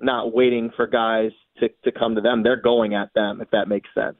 not 0.00 0.34
waiting 0.34 0.70
for 0.76 0.86
guys 0.86 1.30
to 1.60 1.70
to 1.84 1.92
come 1.92 2.14
to 2.16 2.20
them. 2.20 2.42
They're 2.42 2.60
going 2.60 2.94
at 2.94 3.08
them 3.14 3.40
if 3.40 3.50
that 3.52 3.68
makes 3.68 3.88
sense. 3.94 4.18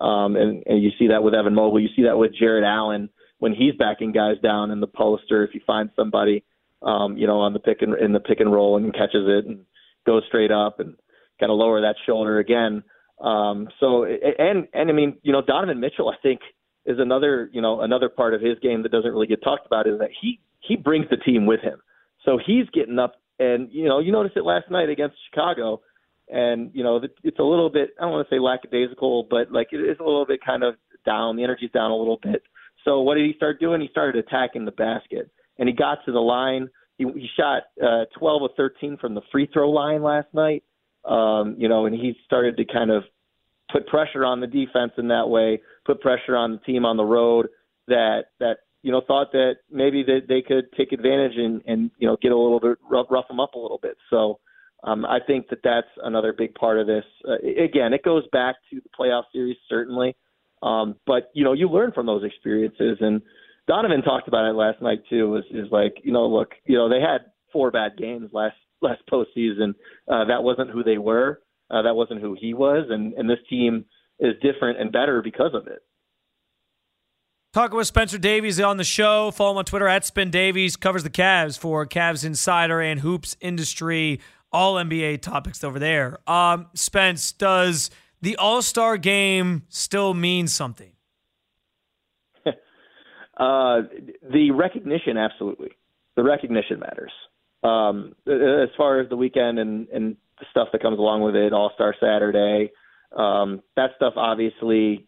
Um, 0.00 0.36
and, 0.36 0.62
and 0.66 0.82
you 0.82 0.90
see 0.98 1.08
that 1.08 1.22
with 1.22 1.34
Evan 1.34 1.54
Mobley. 1.54 1.82
You 1.82 1.88
see 1.94 2.04
that 2.04 2.16
with 2.16 2.32
Jarrett 2.34 2.64
Allen 2.64 3.10
when 3.38 3.52
he's 3.52 3.74
backing 3.78 4.12
guys 4.12 4.36
down 4.42 4.70
in 4.70 4.80
the 4.80 4.86
post, 4.86 5.24
if 5.30 5.50
he 5.50 5.60
finds 5.66 5.92
somebody, 5.96 6.44
um, 6.82 7.16
you 7.16 7.26
know, 7.26 7.40
on 7.40 7.52
the 7.52 7.58
pick 7.58 7.82
and 7.82 7.94
in 7.98 8.12
the 8.12 8.20
pick 8.20 8.40
and 8.40 8.52
roll 8.52 8.76
and 8.76 8.92
catches 8.94 9.26
it 9.26 9.46
and 9.46 9.64
goes 10.06 10.22
straight 10.28 10.50
up 10.50 10.80
and 10.80 10.94
kind 11.40 11.50
of 11.50 11.58
lower 11.58 11.80
that 11.80 11.96
shoulder 12.06 12.38
again. 12.38 12.82
Um, 13.20 13.68
so 13.80 14.04
and 14.04 14.66
and 14.72 14.90
I 14.90 14.92
mean, 14.92 15.16
you 15.22 15.32
know, 15.32 15.42
Donovan 15.42 15.80
Mitchell, 15.80 16.08
I 16.08 16.16
think 16.22 16.40
is 16.86 16.98
another 16.98 17.48
you 17.52 17.62
know 17.62 17.80
another 17.80 18.08
part 18.08 18.34
of 18.34 18.40
his 18.40 18.58
game 18.60 18.82
that 18.82 18.92
doesn't 18.92 19.10
really 19.10 19.26
get 19.26 19.42
talked 19.42 19.66
about 19.66 19.86
is 19.86 19.98
that 19.98 20.10
he 20.20 20.40
he 20.60 20.76
brings 20.76 21.06
the 21.10 21.16
team 21.16 21.46
with 21.46 21.60
him. 21.60 21.80
So 22.24 22.38
he's 22.44 22.68
getting 22.72 22.98
up 22.98 23.14
and 23.38 23.68
you 23.72 23.88
know 23.88 23.98
you 23.98 24.12
noticed 24.12 24.36
it 24.36 24.44
last 24.44 24.70
night 24.70 24.88
against 24.88 25.16
Chicago, 25.30 25.80
and 26.28 26.70
you 26.74 26.82
know 26.82 27.00
it's 27.22 27.38
a 27.38 27.42
little 27.42 27.70
bit 27.70 27.90
I 27.98 28.02
don't 28.02 28.12
want 28.12 28.28
to 28.28 28.34
say 28.34 28.38
lackadaisical, 28.38 29.26
but 29.30 29.50
like 29.50 29.68
it 29.72 29.78
is 29.78 29.96
a 30.00 30.04
little 30.04 30.26
bit 30.26 30.40
kind 30.44 30.62
of 30.62 30.74
down. 31.06 31.36
The 31.36 31.44
energy's 31.44 31.70
down 31.70 31.90
a 31.90 31.96
little 31.96 32.18
bit. 32.22 32.42
So 32.84 33.00
what 33.00 33.14
did 33.14 33.26
he 33.26 33.34
start 33.36 33.60
doing? 33.60 33.80
He 33.80 33.88
started 33.88 34.24
attacking 34.24 34.64
the 34.64 34.72
basket, 34.72 35.30
and 35.58 35.68
he 35.68 35.74
got 35.74 35.98
to 36.06 36.12
the 36.12 36.20
line. 36.20 36.68
He, 36.98 37.04
he 37.04 37.28
shot 37.36 37.64
uh, 37.82 38.04
12 38.18 38.42
of 38.42 38.50
13 38.56 38.98
from 39.00 39.14
the 39.14 39.22
free 39.32 39.48
throw 39.52 39.70
line 39.70 40.02
last 40.02 40.28
night. 40.32 40.62
Um, 41.04 41.56
you 41.58 41.68
know, 41.68 41.86
and 41.86 41.94
he 41.94 42.14
started 42.24 42.56
to 42.56 42.64
kind 42.64 42.90
of 42.90 43.04
put 43.70 43.86
pressure 43.86 44.24
on 44.24 44.40
the 44.40 44.46
defense 44.46 44.92
in 44.96 45.08
that 45.08 45.28
way, 45.28 45.60
put 45.84 46.00
pressure 46.00 46.36
on 46.36 46.52
the 46.52 46.58
team 46.58 46.84
on 46.84 46.96
the 46.96 47.04
road 47.04 47.48
that 47.88 48.24
that 48.40 48.58
you 48.82 48.92
know 48.92 49.02
thought 49.06 49.32
that 49.32 49.56
maybe 49.70 50.02
that 50.04 50.22
they 50.28 50.42
could 50.42 50.72
take 50.76 50.92
advantage 50.92 51.36
and 51.36 51.62
and 51.66 51.90
you 51.98 52.06
know 52.06 52.16
get 52.22 52.32
a 52.32 52.38
little 52.38 52.60
bit 52.60 52.78
rough, 52.90 53.06
rough 53.10 53.28
them 53.28 53.40
up 53.40 53.54
a 53.54 53.58
little 53.58 53.78
bit. 53.82 53.96
So 54.10 54.38
um, 54.84 55.04
I 55.04 55.18
think 55.26 55.48
that 55.48 55.60
that's 55.64 55.88
another 56.02 56.32
big 56.32 56.54
part 56.54 56.78
of 56.78 56.86
this. 56.86 57.04
Uh, 57.26 57.36
again, 57.62 57.92
it 57.92 58.02
goes 58.02 58.24
back 58.32 58.56
to 58.70 58.80
the 58.80 58.90
playoff 58.98 59.24
series 59.32 59.56
certainly, 59.68 60.14
um, 60.66 60.96
but 61.06 61.30
you 61.34 61.44
know 61.44 61.52
you 61.52 61.68
learn 61.68 61.92
from 61.92 62.06
those 62.06 62.24
experiences 62.24 62.98
and. 63.00 63.22
Donovan 63.66 64.02
talked 64.02 64.28
about 64.28 64.44
it 64.44 64.52
last 64.52 64.82
night 64.82 64.98
too. 65.08 65.36
Is 65.36 65.44
is 65.50 65.72
like 65.72 65.94
you 66.02 66.12
know 66.12 66.26
look 66.26 66.50
you 66.66 66.76
know 66.76 66.90
they 66.90 67.00
had 67.00 67.32
four 67.50 67.70
bad 67.70 67.96
games 67.96 68.28
last 68.34 68.56
last 68.82 69.00
postseason. 69.10 69.74
Uh, 70.06 70.26
that 70.26 70.42
wasn't 70.42 70.70
who 70.70 70.84
they 70.84 70.98
were. 70.98 71.40
Uh, 71.70 71.82
that 71.82 71.94
wasn't 71.94 72.20
who 72.20 72.36
he 72.38 72.54
was, 72.54 72.86
and 72.90 73.14
and 73.14 73.28
this 73.28 73.38
team 73.48 73.86
is 74.20 74.34
different 74.42 74.78
and 74.78 74.92
better 74.92 75.22
because 75.22 75.52
of 75.54 75.66
it. 75.66 75.80
Talking 77.54 77.76
with 77.76 77.86
Spencer 77.86 78.18
Davies 78.18 78.60
on 78.60 78.76
the 78.76 78.84
show. 78.84 79.30
Follow 79.30 79.52
him 79.52 79.58
on 79.58 79.64
Twitter 79.64 79.88
at 79.88 80.04
Spin 80.04 80.30
Davies. 80.30 80.76
Covers 80.76 81.04
the 81.04 81.10
Cavs 81.10 81.56
for 81.58 81.86
Cavs 81.86 82.24
Insider 82.24 82.80
and 82.80 83.00
Hoops 83.00 83.36
Industry. 83.40 84.20
All 84.52 84.74
NBA 84.74 85.22
topics 85.22 85.64
over 85.64 85.78
there. 85.78 86.18
Um, 86.28 86.66
Spence, 86.74 87.32
does 87.32 87.90
the 88.24 88.36
All 88.36 88.62
Star 88.62 88.96
game 88.96 89.62
still 89.68 90.14
means 90.14 90.52
something? 90.52 90.92
uh, 92.46 92.52
the 94.32 94.50
recognition, 94.50 95.16
absolutely. 95.16 95.70
The 96.16 96.24
recognition 96.24 96.80
matters. 96.80 97.12
Um, 97.62 98.14
as 98.26 98.70
far 98.76 99.00
as 99.00 99.08
the 99.08 99.16
weekend 99.16 99.58
and, 99.58 99.88
and 99.88 100.16
the 100.38 100.46
stuff 100.50 100.68
that 100.72 100.82
comes 100.82 100.98
along 100.98 101.22
with 101.22 101.36
it, 101.36 101.52
All 101.52 101.70
Star 101.74 101.94
Saturday, 102.00 102.72
um, 103.16 103.62
that 103.76 103.90
stuff 103.96 104.14
obviously 104.16 105.06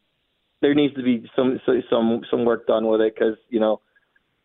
there 0.62 0.75
needs 0.75 0.94
to 0.94 1.02
be 1.02 1.28
some 1.35 1.61
some 1.90 2.20
some 2.30 2.44
work 2.44 2.66
done 2.66 2.87
with 2.87 3.00
it 3.00 3.14
because 3.14 3.37
you 3.49 3.61
know 3.61 3.80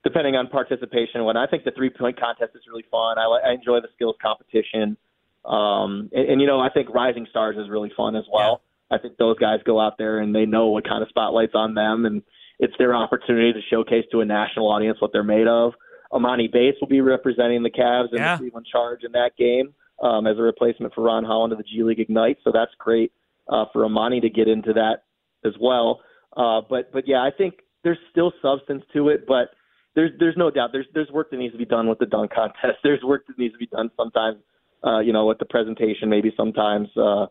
depending 0.03 0.35
on 0.35 0.47
participation. 0.47 1.23
When 1.25 1.37
I 1.37 1.45
think 1.47 1.63
the 1.63 1.71
three 1.71 1.89
point 1.89 2.19
contest 2.19 2.51
is 2.55 2.63
really 2.67 2.85
fun. 2.89 3.17
I, 3.17 3.49
I 3.49 3.53
enjoy 3.53 3.81
the 3.81 3.89
skills 3.95 4.15
competition, 4.21 4.97
um, 5.45 6.09
and, 6.11 6.29
and 6.29 6.41
you 6.41 6.47
know 6.47 6.59
I 6.59 6.69
think 6.69 6.89
Rising 6.93 7.27
Stars 7.29 7.57
is 7.57 7.69
really 7.69 7.91
fun 7.95 8.15
as 8.15 8.25
well. 8.31 8.61
Yeah. 8.89 8.97
I 8.97 8.99
think 8.99 9.17
those 9.17 9.37
guys 9.39 9.59
go 9.65 9.79
out 9.79 9.97
there 9.97 10.19
and 10.19 10.35
they 10.35 10.45
know 10.45 10.67
what 10.67 10.87
kind 10.87 11.01
of 11.01 11.09
spotlight's 11.09 11.55
on 11.55 11.73
them, 11.73 12.05
and 12.05 12.21
it's 12.59 12.73
their 12.77 12.93
opportunity 12.93 13.53
to 13.53 13.59
showcase 13.69 14.05
to 14.11 14.21
a 14.21 14.25
national 14.25 14.69
audience 14.69 14.99
what 14.99 15.11
they're 15.13 15.23
made 15.23 15.47
of. 15.47 15.73
Emoni 16.11 16.51
Bates 16.51 16.77
will 16.81 16.89
be 16.89 17.01
representing 17.01 17.63
the 17.63 17.69
Cavs 17.69 18.09
and 18.11 18.19
yeah. 18.19 18.35
the 18.35 18.43
Cleveland 18.43 18.67
Charge 18.69 19.03
in 19.03 19.13
that 19.13 19.31
game 19.37 19.73
um, 20.01 20.27
as 20.27 20.37
a 20.37 20.41
replacement 20.41 20.93
for 20.93 21.03
Ron 21.03 21.23
Holland 21.23 21.53
of 21.53 21.57
the 21.57 21.63
G 21.63 21.83
League 21.83 21.99
Ignite. 21.99 22.37
So 22.43 22.51
that's 22.53 22.71
great 22.77 23.11
uh, 23.47 23.65
for 23.71 23.83
Emoni 23.83 24.21
to 24.21 24.29
get 24.29 24.47
into 24.47 24.73
that 24.73 25.03
as 25.45 25.53
well. 25.59 26.01
Uh, 26.35 26.61
but 26.69 26.91
but 26.91 27.07
yeah, 27.07 27.19
I 27.19 27.29
think 27.35 27.55
there's 27.83 27.97
still 28.11 28.33
substance 28.41 28.83
to 28.93 29.09
it, 29.09 29.25
but 29.27 29.49
there's 29.95 30.11
there's 30.19 30.37
no 30.37 30.49
doubt 30.49 30.69
there's 30.71 30.87
there's 30.93 31.09
work 31.11 31.31
that 31.31 31.37
needs 31.37 31.53
to 31.53 31.57
be 31.57 31.65
done 31.65 31.87
with 31.87 31.99
the 31.99 32.05
dunk 32.05 32.31
contest. 32.33 32.79
There's 32.83 33.03
work 33.03 33.27
that 33.27 33.37
needs 33.37 33.53
to 33.53 33.59
be 33.59 33.67
done 33.67 33.91
sometimes, 33.97 34.37
uh, 34.83 34.99
you 34.99 35.13
know, 35.13 35.25
with 35.25 35.39
the 35.39 35.45
presentation, 35.45 36.09
maybe 36.09 36.33
sometimes 36.35 36.89
uh, 36.97 37.27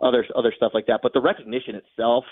other 0.00 0.24
other 0.34 0.52
stuff 0.56 0.72
like 0.74 0.86
that. 0.86 1.00
But 1.02 1.12
the 1.12 1.20
recognition 1.20 1.74
itself, 1.74 2.24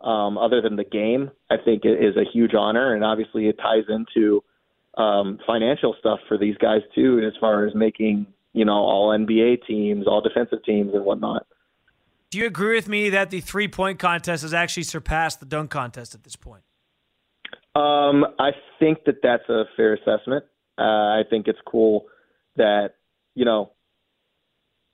um, 0.00 0.38
other 0.38 0.60
than 0.60 0.76
the 0.76 0.84
game, 0.84 1.30
I 1.50 1.56
think 1.62 1.82
is 1.84 2.16
a 2.16 2.24
huge 2.30 2.54
honor, 2.54 2.94
and 2.94 3.04
obviously 3.04 3.48
it 3.48 3.58
ties 3.58 3.84
into 3.88 4.42
um, 4.96 5.38
financial 5.46 5.94
stuff 5.98 6.20
for 6.28 6.38
these 6.38 6.56
guys 6.56 6.80
too, 6.94 7.20
as 7.26 7.34
far 7.40 7.66
as 7.66 7.74
making 7.74 8.26
you 8.52 8.64
know 8.64 8.72
all 8.72 9.10
NBA 9.10 9.66
teams, 9.66 10.06
all 10.06 10.20
defensive 10.20 10.64
teams, 10.64 10.94
and 10.94 11.04
whatnot. 11.04 11.46
Do 12.30 12.38
you 12.38 12.46
agree 12.46 12.74
with 12.74 12.88
me 12.88 13.10
that 13.10 13.30
the 13.30 13.40
three 13.40 13.68
point 13.68 13.98
contest 13.98 14.42
has 14.42 14.52
actually 14.52 14.82
surpassed 14.82 15.40
the 15.40 15.46
dunk 15.46 15.70
contest 15.70 16.14
at 16.14 16.24
this 16.24 16.36
point? 16.36 16.62
Um, 17.74 18.24
I 18.38 18.52
think 18.78 19.04
that 19.04 19.16
that's 19.22 19.48
a 19.48 19.64
fair 19.76 19.94
assessment. 19.94 20.44
Uh, 20.78 20.82
I 20.82 21.22
think 21.28 21.46
it's 21.46 21.58
cool 21.66 22.06
that 22.56 22.94
you 23.34 23.44
know 23.44 23.72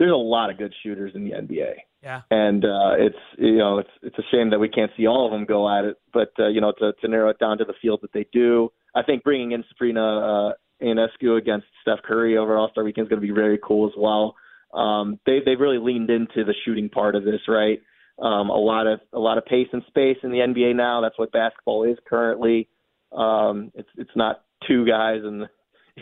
there's 0.02 0.12
a 0.12 0.16
lot 0.16 0.50
of 0.50 0.59
good 0.59 0.75
shooters 0.82 1.12
in 1.14 1.25
the 1.25 1.30
NBA. 1.30 1.75
Yeah. 2.02 2.23
And 2.30 2.64
uh, 2.64 2.94
it's 2.99 3.16
you 3.38 3.59
know 3.59 3.78
it's 3.78 3.90
it's 4.02 4.18
a 4.18 4.23
shame 4.30 4.50
that 4.50 4.59
we 4.59 4.68
can't 4.68 4.90
see 4.97 5.06
all 5.06 5.26
of 5.26 5.32
them 5.32 5.44
go 5.44 5.68
at 5.68 5.85
it, 5.85 5.97
but 6.12 6.32
uh, 6.38 6.49
you 6.49 6.61
know 6.61 6.73
to 6.78 6.92
to 7.00 7.09
narrow 7.09 7.30
it 7.30 7.38
down 7.38 7.59
to 7.59 7.64
the 7.64 7.75
field 7.80 8.00
that 8.02 8.12
they 8.12 8.26
do, 8.32 8.73
I 8.94 9.02
think 9.02 9.23
bringing 9.23 9.52
in 9.52 9.64
Sabrina 9.68 10.00
uh, 10.00 10.52
Ionescu 10.82 11.38
against 11.38 11.66
Steph 11.82 12.02
Curry 12.04 12.37
over 12.37 12.56
All 12.56 12.71
Star 12.71 12.85
Weekend 12.85 13.06
is 13.06 13.09
going 13.09 13.21
to 13.21 13.26
be 13.26 13.32
very 13.32 13.59
cool 13.62 13.87
as 13.87 13.94
well 13.97 14.35
um, 14.73 15.18
they 15.26 15.40
they've 15.44 15.61
really 15.61 15.78
leaned 15.78 16.11
into 16.11 16.44
the 16.44 16.54
shooting 16.64 16.88
part 16.88 17.14
of 17.14 17.25
this, 17.25 17.40
right? 17.49 17.80
Um, 18.18 18.50
a 18.50 18.56
lot 18.56 18.87
of 18.87 19.00
a 19.12 19.18
lot 19.18 19.38
of 19.38 19.44
pace 19.44 19.68
and 19.73 19.82
space 19.88 20.18
in 20.23 20.30
the 20.30 20.38
NBA 20.38 20.76
now. 20.76 21.00
That's 21.00 21.18
what 21.18 21.32
basketball 21.32 21.85
is 21.85 21.99
currently. 22.09 22.68
Um, 23.12 23.71
it's 23.75 23.88
it's 23.97 24.16
not 24.16 24.44
two 24.66 24.87
guys 24.87 25.21
in 25.25 25.40
the, 25.40 25.49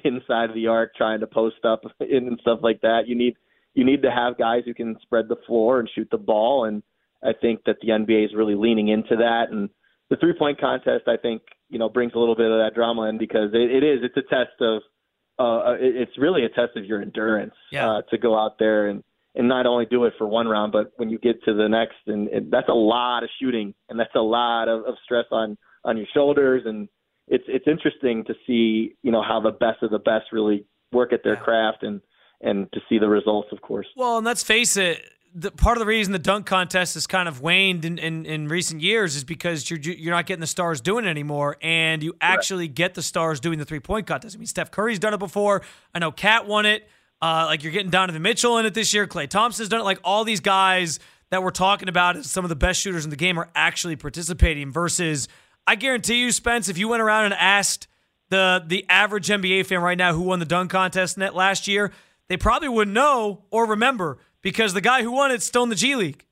inside 0.04 0.50
of 0.50 0.54
the 0.54 0.68
arc 0.68 0.94
trying 0.94 1.20
to 1.20 1.26
post 1.26 1.64
up 1.64 1.82
and 2.00 2.38
stuff 2.40 2.60
like 2.62 2.80
that. 2.82 3.02
You 3.06 3.16
need 3.16 3.34
you 3.74 3.84
need 3.84 4.02
to 4.02 4.10
have 4.10 4.38
guys 4.38 4.62
who 4.64 4.74
can 4.74 4.96
spread 5.02 5.28
the 5.28 5.36
floor 5.46 5.80
and 5.80 5.88
shoot 5.94 6.08
the 6.10 6.18
ball, 6.18 6.64
and 6.64 6.82
I 7.22 7.32
think 7.38 7.64
that 7.66 7.76
the 7.80 7.88
NBA 7.88 8.26
is 8.26 8.34
really 8.34 8.54
leaning 8.54 8.88
into 8.88 9.16
that. 9.16 9.46
And 9.50 9.68
the 10.08 10.16
three 10.16 10.34
point 10.36 10.60
contest, 10.60 11.04
I 11.06 11.16
think, 11.16 11.42
you 11.68 11.78
know, 11.78 11.88
brings 11.88 12.12
a 12.14 12.18
little 12.18 12.36
bit 12.36 12.50
of 12.50 12.58
that 12.58 12.74
drama 12.74 13.02
in 13.02 13.18
because 13.18 13.50
it, 13.52 13.70
it 13.70 13.84
is 13.84 14.00
it's 14.02 14.16
a 14.16 14.22
test 14.22 14.60
of 14.60 14.82
uh, 15.38 15.74
it, 15.74 15.96
it's 15.96 16.18
really 16.18 16.44
a 16.44 16.48
test 16.48 16.76
of 16.76 16.84
your 16.84 17.00
endurance 17.00 17.54
yeah. 17.72 17.88
uh, 17.88 18.02
to 18.10 18.18
go 18.18 18.38
out 18.38 18.58
there 18.58 18.88
and 18.88 19.02
and 19.34 19.48
not 19.48 19.66
only 19.66 19.86
do 19.86 20.04
it 20.04 20.14
for 20.18 20.26
one 20.26 20.48
round, 20.48 20.72
but 20.72 20.92
when 20.96 21.08
you 21.08 21.16
get 21.18 21.42
to 21.44 21.54
the 21.54 21.68
next, 21.68 21.94
and, 22.08 22.26
and 22.28 22.50
that's 22.50 22.68
a 22.68 22.74
lot 22.74 23.22
of 23.22 23.30
shooting, 23.40 23.72
and 23.88 23.98
that's 23.98 24.14
a 24.16 24.20
lot 24.20 24.68
of, 24.68 24.84
of 24.84 24.94
stress 25.04 25.26
on 25.30 25.56
on 25.84 25.96
your 25.96 26.06
shoulders, 26.12 26.62
and 26.66 26.88
it's 27.28 27.44
it's 27.46 27.66
interesting 27.68 28.24
to 28.24 28.34
see 28.46 28.96
you 29.02 29.12
know 29.12 29.22
how 29.22 29.40
the 29.40 29.52
best 29.52 29.82
of 29.82 29.90
the 29.90 29.98
best 29.98 30.26
really 30.32 30.66
work 30.92 31.12
at 31.12 31.22
their 31.22 31.34
yeah. 31.34 31.40
craft 31.40 31.82
and 31.82 32.00
and 32.40 32.70
to 32.72 32.80
see 32.88 32.98
the 32.98 33.08
results, 33.08 33.48
of 33.52 33.60
course. 33.62 33.86
Well, 33.96 34.18
and 34.18 34.26
let's 34.26 34.42
face 34.42 34.76
it, 34.76 35.02
the, 35.34 35.50
part 35.50 35.76
of 35.76 35.80
the 35.80 35.86
reason 35.86 36.12
the 36.12 36.18
dunk 36.18 36.46
contest 36.46 36.94
has 36.94 37.06
kind 37.06 37.28
of 37.28 37.40
waned 37.40 37.84
in, 37.84 37.98
in, 37.98 38.26
in 38.26 38.48
recent 38.48 38.80
years 38.80 39.14
is 39.14 39.24
because 39.24 39.70
you're 39.70 39.78
you're 39.78 40.14
not 40.14 40.26
getting 40.26 40.40
the 40.40 40.46
stars 40.46 40.80
doing 40.80 41.04
it 41.04 41.08
anymore, 41.08 41.56
and 41.62 42.02
you 42.02 42.16
actually 42.20 42.64
right. 42.64 42.74
get 42.74 42.94
the 42.94 43.02
stars 43.02 43.40
doing 43.40 43.58
the 43.58 43.64
three 43.64 43.80
point 43.80 44.06
contest. 44.06 44.36
I 44.36 44.38
mean, 44.38 44.46
Steph 44.46 44.70
Curry's 44.70 44.98
done 44.98 45.14
it 45.14 45.18
before. 45.18 45.62
I 45.94 45.98
know 45.98 46.10
KAT 46.10 46.46
won 46.46 46.66
it. 46.66 46.88
Uh, 47.22 47.44
like 47.46 47.62
you're 47.62 47.72
getting 47.72 47.90
Donovan 47.90 48.22
Mitchell 48.22 48.56
in 48.58 48.66
it 48.66 48.74
this 48.74 48.94
year. 48.94 49.06
Klay 49.06 49.28
Thompson's 49.28 49.68
done 49.68 49.80
it. 49.80 49.84
Like 49.84 50.00
all 50.02 50.24
these 50.24 50.40
guys 50.40 50.98
that 51.30 51.42
we're 51.42 51.50
talking 51.50 51.88
about 51.88 52.16
as 52.16 52.30
some 52.30 52.44
of 52.44 52.48
the 52.48 52.56
best 52.56 52.80
shooters 52.80 53.04
in 53.04 53.10
the 53.10 53.16
game 53.16 53.38
are 53.38 53.50
actually 53.54 53.96
participating. 53.96 54.70
Versus, 54.70 55.28
I 55.66 55.76
guarantee 55.76 56.20
you, 56.20 56.32
Spence, 56.32 56.68
if 56.68 56.78
you 56.78 56.88
went 56.88 57.02
around 57.02 57.26
and 57.26 57.34
asked 57.34 57.86
the 58.30 58.64
the 58.66 58.84
average 58.88 59.28
NBA 59.28 59.66
fan 59.66 59.80
right 59.80 59.98
now 59.98 60.14
who 60.14 60.22
won 60.22 60.38
the 60.38 60.44
dunk 60.44 60.70
contest 60.70 61.18
net 61.18 61.34
last 61.34 61.68
year, 61.68 61.92
they 62.30 62.36
probably 62.36 62.68
wouldn't 62.68 62.94
know 62.94 63.42
or 63.50 63.66
remember 63.66 64.18
because 64.40 64.72
the 64.72 64.80
guy 64.80 65.02
who 65.02 65.10
won 65.10 65.32
it's 65.32 65.44
still 65.44 65.64
in 65.64 65.68
the 65.68 65.74
G 65.74 65.96
League. 65.96 66.24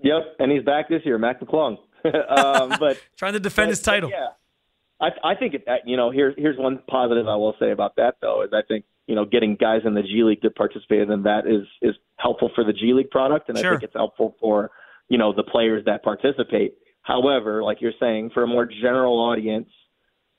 Yep, 0.00 0.34
and 0.40 0.50
he's 0.50 0.64
back 0.64 0.88
this 0.88 1.02
year, 1.04 1.16
Mac 1.16 1.40
McClung. 1.40 1.78
um, 2.04 2.74
but 2.80 3.00
trying 3.16 3.34
to 3.34 3.40
defend 3.40 3.68
but, 3.68 3.70
his 3.70 3.80
title. 3.80 4.10
Yeah, 4.10 4.30
I, 5.00 5.30
I 5.30 5.34
think 5.36 5.54
it. 5.54 5.64
You 5.86 5.96
know, 5.96 6.10
here's 6.10 6.34
here's 6.36 6.58
one 6.58 6.80
positive 6.88 7.28
I 7.28 7.36
will 7.36 7.54
say 7.60 7.70
about 7.70 7.94
that 7.96 8.16
though 8.20 8.42
is 8.42 8.50
I 8.52 8.62
think 8.66 8.84
you 9.06 9.14
know 9.14 9.24
getting 9.24 9.54
guys 9.54 9.82
in 9.84 9.94
the 9.94 10.02
G 10.02 10.24
League 10.24 10.42
to 10.42 10.50
participate 10.50 11.08
in 11.08 11.22
that 11.22 11.46
is 11.46 11.68
is 11.80 11.94
helpful 12.16 12.50
for 12.56 12.64
the 12.64 12.72
G 12.72 12.92
League 12.92 13.10
product, 13.10 13.48
and 13.48 13.56
sure. 13.56 13.70
I 13.70 13.74
think 13.74 13.84
it's 13.84 13.94
helpful 13.94 14.34
for 14.40 14.72
you 15.08 15.18
know 15.18 15.32
the 15.32 15.44
players 15.44 15.84
that 15.84 16.02
participate. 16.02 16.74
However, 17.02 17.62
like 17.62 17.80
you're 17.80 17.92
saying, 18.00 18.30
for 18.34 18.42
a 18.42 18.48
more 18.48 18.66
general 18.66 19.20
audience, 19.20 19.68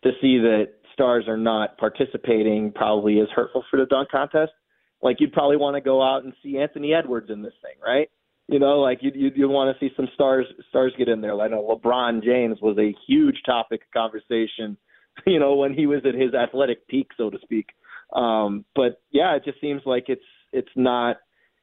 to 0.04 0.12
see 0.22 0.40
that 0.40 0.74
stars 0.92 1.30
are 1.30 1.38
not 1.38 1.78
participating 1.78 2.74
probably 2.74 3.20
is 3.20 3.30
hurtful 3.34 3.64
for 3.72 3.80
the 3.80 3.86
dunk 3.86 4.10
contest 4.12 4.52
like 5.04 5.18
you'd 5.20 5.34
probably 5.34 5.58
want 5.58 5.76
to 5.76 5.82
go 5.82 6.02
out 6.02 6.24
and 6.24 6.34
see 6.42 6.58
Anthony 6.58 6.94
Edwards 6.94 7.30
in 7.30 7.44
this 7.44 7.54
thing, 7.62 7.76
right? 7.86 8.10
You 8.48 8.60
know, 8.60 8.80
like 8.80 9.00
you 9.02 9.12
you 9.14 9.32
you 9.36 9.50
want 9.50 9.78
to 9.78 9.86
see 9.86 9.94
some 9.96 10.08
stars 10.16 10.46
stars 10.70 10.94
get 10.98 11.08
in 11.08 11.22
there. 11.22 11.40
I 11.40 11.48
know 11.48 11.64
LeBron 11.64 12.24
James 12.24 12.58
was 12.62 12.78
a 12.78 12.96
huge 13.08 13.38
topic 13.46 13.82
of 13.82 13.92
conversation, 13.94 14.78
you 15.28 15.40
know, 15.40 15.56
when 15.56 15.74
he 15.74 15.86
was 15.86 16.02
at 16.08 16.16
his 16.16 16.34
athletic 16.34 16.88
peak, 16.88 17.10
so 17.18 17.30
to 17.30 17.38
speak. 17.42 17.68
Um, 18.14 18.66
but 18.76 19.02
yeah, 19.12 19.36
it 19.36 19.44
just 19.46 19.62
seems 19.62 19.82
like 19.86 20.06
it's 20.08 20.22
it's 20.52 20.70
not 20.76 21.18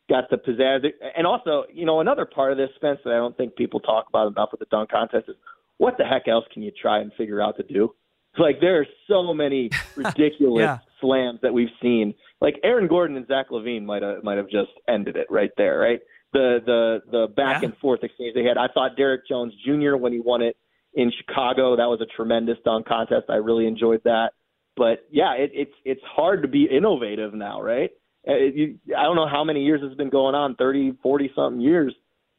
got 0.09 0.29
the 0.29 0.37
pizzazz. 0.37 0.85
And 1.17 1.27
also, 1.27 1.65
you 1.73 1.87
know, 1.87 2.01
another 2.01 2.27
part 2.27 2.53
of 2.53 2.59
this, 2.59 2.71
Spence, 2.77 2.99
that 3.05 3.13
I 3.13 3.17
don't 3.17 3.37
think 3.37 3.57
people 3.57 3.81
talk 3.81 4.07
about 4.09 4.27
enough 4.27 4.51
with 4.51 4.61
the 4.61 4.67
dunk 4.71 4.91
contest 4.91 5.27
is 5.29 5.37
what 5.79 5.97
the 5.97 6.05
heck 6.05 6.29
else 6.29 6.45
can 6.53 6.63
you 6.63 6.73
try 6.73 7.01
and 7.01 7.13
figure 7.17 7.41
out 7.41 7.57
to 7.57 7.63
do? 7.63 7.95
Like 8.39 8.61
there 8.61 8.81
are 8.81 8.87
so 9.09 9.33
many 9.33 9.71
ridiculous 9.97 10.63
yeah. 10.63 10.79
slams 11.01 11.41
that 11.43 11.55
we've 11.55 11.69
seen. 11.81 12.15
Like 12.41 12.59
Aaron 12.65 12.89
Gordon 12.89 13.17
and 13.17 13.27
Zach 13.27 13.51
LaVine 13.51 13.85
might 13.85 14.03
have 14.03 14.25
might 14.25 14.39
have 14.39 14.49
just 14.49 14.71
ended 14.89 15.17
it 15.17 15.27
right 15.31 15.51
there, 15.57 15.79
right? 15.79 16.01
The 16.33 16.59
the 16.65 17.01
the 17.11 17.27
back 17.35 17.63
yeah. 17.63 17.69
and 17.69 17.79
forth 17.79 18.03
exchange 18.03 18.35
they 18.35 18.45
had. 18.45 18.57
I 18.57 18.69
thought 18.73 18.97
Derrick 18.97 19.29
Jones 19.29 19.53
Jr. 19.65 19.97
when 19.97 20.13
he 20.13 20.21
won 20.21 20.43
it 20.43 20.57
in 20.95 21.13
Chicago, 21.19 21.77
that 21.77 21.87
was 21.87 22.01
a 22.01 22.17
tremendous 22.17 22.57
dunk 22.65 22.87
contest. 22.87 23.27
I 23.29 23.37
really 23.37 23.67
enjoyed 23.67 24.01
that. 24.05 24.31
But 24.77 25.07
yeah, 25.11 25.35
it, 25.35 25.51
it's 25.53 25.75
it's 25.85 26.01
hard 26.05 26.43
to 26.43 26.49
be 26.49 26.65
innovative 26.65 27.35
now, 27.35 27.61
right? 27.61 27.91
Uh, 28.27 28.33
it, 28.33 28.55
you, 28.55 28.79
I 28.97 29.03
don't 29.03 29.17
know 29.17 29.29
how 29.29 29.45
many 29.45 29.65
years 29.65 29.81
it's 29.83 29.97
been 29.97 30.11
going 30.11 30.35
on, 30.35 30.55
thirty, 30.57 30.93
forty 31.03 31.31
something 31.35 31.61
years, 31.61 31.95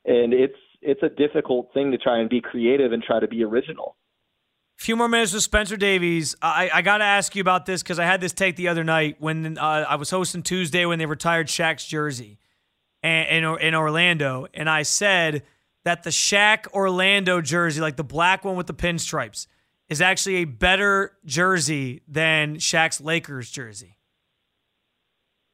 and 0.06 0.34
it's 0.34 0.58
it's 0.82 1.04
a 1.04 1.10
difficult 1.10 1.70
thing 1.74 1.92
to 1.92 1.98
try 1.98 2.20
and 2.20 2.30
be 2.30 2.42
creative 2.42 2.92
and 2.92 3.04
try 3.04 3.20
to 3.20 3.28
be 3.28 3.44
original 3.44 3.96
few 4.82 4.96
more 4.96 5.08
minutes 5.08 5.32
with 5.32 5.44
Spencer 5.44 5.78
Davies. 5.78 6.36
I, 6.42 6.72
I 6.74 6.82
got 6.82 6.98
to 6.98 7.04
ask 7.04 7.36
you 7.36 7.42
about 7.42 7.68
this 7.68 7.84
because 7.84 8.00
I 8.00 8.06
had 8.06 8.20
this 8.20 8.34
take 8.34 8.56
the 8.56 8.68
other 8.68 8.84
night 8.84 9.18
when 9.20 9.58
uh, 9.60 9.86
I 9.88 9.96
was 9.96 10.10
hosting 10.10 10.42
Tuesday 10.42 10.86
when 10.86 10.98
they 10.98 11.06
retired 11.06 11.48
Shaq's 11.48 11.86
jersey 11.86 12.40
in, 13.04 13.44
in 13.44 13.76
Orlando. 13.76 14.48
And 14.56 14.68
I 14.68 14.82
said 14.82 15.44
that 15.86 16.02
the 16.02 16.10
Shaq 16.10 16.66
Orlando 16.74 17.42
jersey, 17.42 17.80
like 17.80 17.96
the 17.96 18.04
black 18.04 18.44
one 18.44 18.56
with 18.56 18.66
the 18.66 18.74
pinstripes, 18.74 19.46
is 19.88 20.02
actually 20.02 20.38
a 20.38 20.46
better 20.46 21.14
jersey 21.26 22.02
than 22.08 22.56
Shaq's 22.56 23.00
Lakers 23.00 23.52
jersey. 23.52 23.98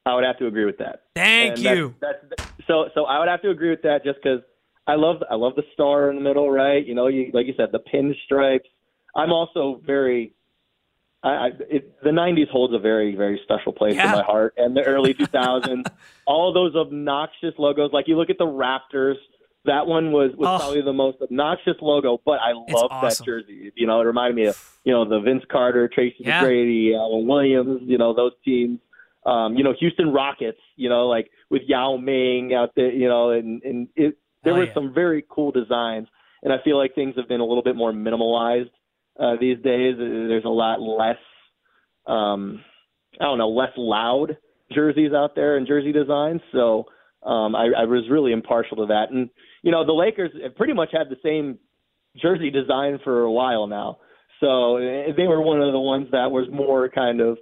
I 0.06 0.16
would 0.16 0.24
have 0.24 0.38
to 0.38 0.48
agree 0.48 0.66
with 0.66 0.78
that. 0.78 1.04
Thank 1.16 1.56
and 1.56 1.64
you. 1.64 1.96
That's, 2.00 2.18
that's, 2.30 2.50
so, 2.66 2.86
so 2.96 3.04
I 3.04 3.20
would 3.20 3.28
have 3.28 3.42
to 3.42 3.50
agree 3.50 3.72
with 3.72 3.82
that 3.82 4.06
just 4.06 4.20
because 4.24 4.40
I 4.88 4.96
love 4.96 5.18
I 5.30 5.36
love 5.36 5.56
the 5.58 5.64
star 5.74 6.10
in 6.10 6.16
the 6.16 6.22
middle, 6.22 6.50
right? 6.50 6.86
You 6.86 6.96
know, 6.96 7.08
you 7.08 7.30
like 7.34 7.46
you 7.46 7.54
said, 7.58 7.74
the 7.74 7.80
pinstripes 7.94 8.62
I'm 9.18 9.32
also 9.32 9.82
very. 9.86 10.34
I, 11.24 11.30
I 11.30 11.48
it, 11.70 12.02
the 12.04 12.12
'90s 12.12 12.48
holds 12.50 12.74
a 12.74 12.80
very, 12.80 13.16
very 13.16 13.40
special 13.44 13.74
place 13.74 13.96
Yeah. 13.96 14.06
in 14.12 14.12
my 14.20 14.24
heart, 14.24 14.54
and 14.58 14.78
the 14.78 14.84
early 14.84 15.14
2000s. 15.16 15.86
all 16.26 16.54
those 16.54 16.76
obnoxious 16.76 17.54
logos, 17.58 17.92
like 17.92 18.08
you 18.08 18.16
look 18.18 18.30
at 18.30 18.38
the 18.38 18.46
Raptors. 18.46 19.16
That 19.66 19.86
one 19.86 20.14
was 20.14 20.32
was 20.38 20.48
Oh. 20.48 20.58
probably 20.60 20.82
the 20.82 20.94
most 20.94 21.18
obnoxious 21.22 21.76
logo, 21.82 22.22
but 22.24 22.40
I 22.40 22.54
love 22.54 22.90
awesome. 22.92 23.02
that 23.02 23.26
jersey. 23.26 23.72
You 23.76 23.86
know, 23.88 24.00
it 24.00 24.06
reminded 24.06 24.36
me 24.36 24.46
of 24.46 24.80
you 24.86 24.94
know 24.94 25.04
the 25.04 25.20
Vince 25.20 25.44
Carter, 25.52 25.90
Tracy 25.90 26.18
Yeah. 26.20 26.42
McGrady, 26.44 26.96
Alvin 26.96 27.28
Williams. 27.28 27.82
You 27.84 27.98
know 27.98 28.14
those 28.14 28.32
teams. 28.46 28.80
Um, 29.26 29.56
you 29.58 29.64
know 29.66 29.74
Houston 29.78 30.14
Rockets. 30.14 30.62
You 30.78 30.88
know 30.88 31.08
like 31.08 31.32
with 31.50 31.64
Yao 31.66 31.98
Ming 31.98 32.54
out 32.54 32.76
there. 32.76 32.92
You 32.92 33.10
know, 33.10 33.32
and 33.32 33.62
and 33.64 33.90
it, 33.98 34.18
there 34.44 34.54
Hell 34.54 34.62
were 34.62 34.68
yeah. 34.68 34.74
some 34.74 34.94
very 34.94 35.26
cool 35.28 35.52
designs, 35.52 36.08
and 36.44 36.54
I 36.54 36.60
feel 36.64 36.78
like 36.78 36.96
things 36.96 37.16
have 37.18 37.28
been 37.28 37.42
a 37.42 37.46
little 37.46 37.64
bit 37.64 37.76
more 37.76 37.92
minimalized 37.92 38.70
uh, 39.20 39.36
these 39.40 39.58
days. 39.58 39.96
There's 39.98 40.46
a 40.46 40.50
lot 40.50 40.82
less, 40.82 41.18
um, 42.06 42.64
I 43.20 43.26
don't 43.26 43.38
know, 43.38 43.50
less 43.50 43.72
loud 43.78 44.38
jerseys 44.72 45.14
out 45.14 45.36
there 45.36 45.58
and 45.58 45.68
jersey 45.68 45.92
designs. 45.92 46.42
So 46.52 46.86
um, 47.24 47.56
I, 47.56 47.70
I 47.78 47.86
was 47.86 48.04
really 48.10 48.32
impartial 48.32 48.78
to 48.78 48.86
that. 48.88 49.12
And 49.12 49.30
you 49.64 49.72
know, 49.72 49.86
the 49.86 49.94
Lakers 49.94 50.32
have 50.44 50.56
pretty 50.56 50.74
much 50.74 50.90
had 50.92 51.10
the 51.10 51.18
same 51.24 51.58
jersey 52.22 52.50
design 52.50 53.00
for 53.04 53.24
a 53.24 53.32
while 53.32 53.68
now. 53.68 53.98
So 54.40 54.78
they 54.78 55.28
were 55.28 55.42
one 55.42 55.62
of 55.62 55.72
the 55.72 55.80
ones 55.80 56.08
that 56.12 56.30
was 56.32 56.48
more 56.52 56.90
kind 56.90 57.22
of, 57.22 57.38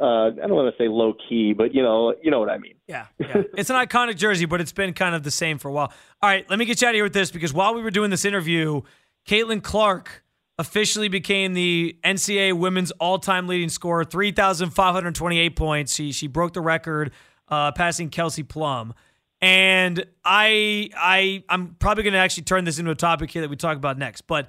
uh, 0.00 0.28
I 0.28 0.46
don't 0.46 0.54
want 0.54 0.72
to 0.72 0.82
say 0.82 0.88
low 0.88 1.14
key, 1.28 1.52
but 1.52 1.74
you 1.74 1.82
know, 1.82 2.14
you 2.22 2.30
know 2.30 2.38
what 2.38 2.48
I 2.48 2.58
mean. 2.58 2.74
Yeah, 2.86 3.06
yeah. 3.18 3.42
it's 3.56 3.70
an 3.70 3.76
iconic 3.76 4.16
jersey, 4.16 4.44
but 4.44 4.60
it's 4.60 4.72
been 4.72 4.92
kind 4.92 5.16
of 5.16 5.24
the 5.24 5.32
same 5.32 5.58
for 5.58 5.68
a 5.68 5.72
while. 5.72 5.92
All 6.22 6.30
right, 6.30 6.48
let 6.48 6.58
me 6.58 6.64
get 6.64 6.80
you 6.80 6.86
out 6.86 6.92
of 6.92 6.94
here 6.94 7.04
with 7.04 7.12
this 7.12 7.32
because 7.32 7.52
while 7.52 7.74
we 7.74 7.82
were 7.82 7.90
doing 7.90 8.10
this 8.10 8.24
interview, 8.24 8.82
Caitlin 9.26 9.62
Clark 9.62 10.22
officially 10.58 11.08
became 11.08 11.54
the 11.54 11.96
NCAA 12.04 12.52
women's 12.52 12.90
all-time 12.92 13.46
leading 13.46 13.68
scorer, 13.68 14.04
3,528 14.04 15.56
points. 15.56 15.94
She 15.94 16.12
she 16.12 16.26
broke 16.26 16.52
the 16.52 16.60
record, 16.60 17.12
uh, 17.48 17.72
passing 17.72 18.10
Kelsey 18.10 18.42
Plum. 18.42 18.94
And 19.40 20.04
I 20.24 20.90
I 20.96 21.44
I'm 21.48 21.76
probably 21.78 22.02
going 22.02 22.14
to 22.14 22.18
actually 22.18 22.42
turn 22.42 22.64
this 22.64 22.78
into 22.78 22.90
a 22.90 22.96
topic 22.96 23.30
here 23.30 23.42
that 23.42 23.50
we 23.50 23.56
talk 23.56 23.76
about 23.76 23.96
next. 23.96 24.22
But 24.22 24.48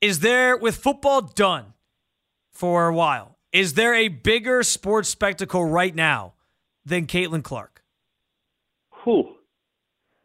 is 0.00 0.20
there 0.20 0.56
with 0.56 0.76
football 0.76 1.20
done 1.22 1.74
for 2.52 2.86
a 2.86 2.94
while? 2.94 3.36
Is 3.52 3.74
there 3.74 3.94
a 3.94 4.06
bigger 4.08 4.62
sports 4.62 5.08
spectacle 5.08 5.64
right 5.64 5.94
now 5.94 6.34
than 6.84 7.06
Caitlin 7.06 7.42
Clark? 7.42 7.82
Whew. 9.02 9.34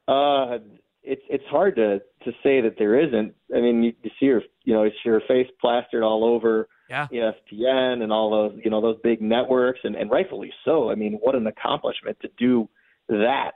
Uh, 0.08 0.60
it's 1.02 1.24
it's 1.28 1.46
hard 1.50 1.76
to 1.78 2.02
to 2.26 2.32
say 2.44 2.62
that 2.62 2.76
there 2.78 3.00
isn't. 3.00 3.34
I 3.56 3.60
mean, 3.62 3.84
you, 3.84 3.94
you 4.04 4.12
see 4.20 4.28
her, 4.28 4.42
you 4.64 4.74
know, 4.74 4.88
see 5.04 5.10
her 5.10 5.22
face 5.28 5.48
plastered 5.62 6.04
all 6.04 6.24
over 6.26 6.68
Yeah. 6.90 7.08
ESPN 7.12 8.02
and 8.04 8.12
all 8.12 8.30
those, 8.32 8.60
you 8.64 8.70
know, 8.70 8.82
those 8.82 8.98
big 9.04 9.22
networks, 9.22 9.80
and, 9.84 9.96
and 9.96 10.12
rightfully 10.12 10.52
so. 10.66 10.90
I 10.92 10.96
mean, 10.96 11.14
what 11.22 11.36
an 11.36 11.48
accomplishment 11.48 12.18
to 12.22 12.30
do 12.38 12.68
that. 13.08 13.56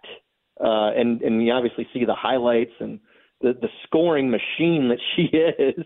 Uh, 0.60 0.92
and 0.92 1.22
and 1.22 1.46
you 1.46 1.52
obviously 1.54 1.88
see 1.94 2.06
the 2.06 2.16
highlights 2.16 2.74
and 2.80 3.00
the 3.42 3.54
the 3.54 3.70
scoring 3.86 4.30
machine 4.30 4.90
that 4.90 5.00
she 5.16 5.24
is. 5.38 5.86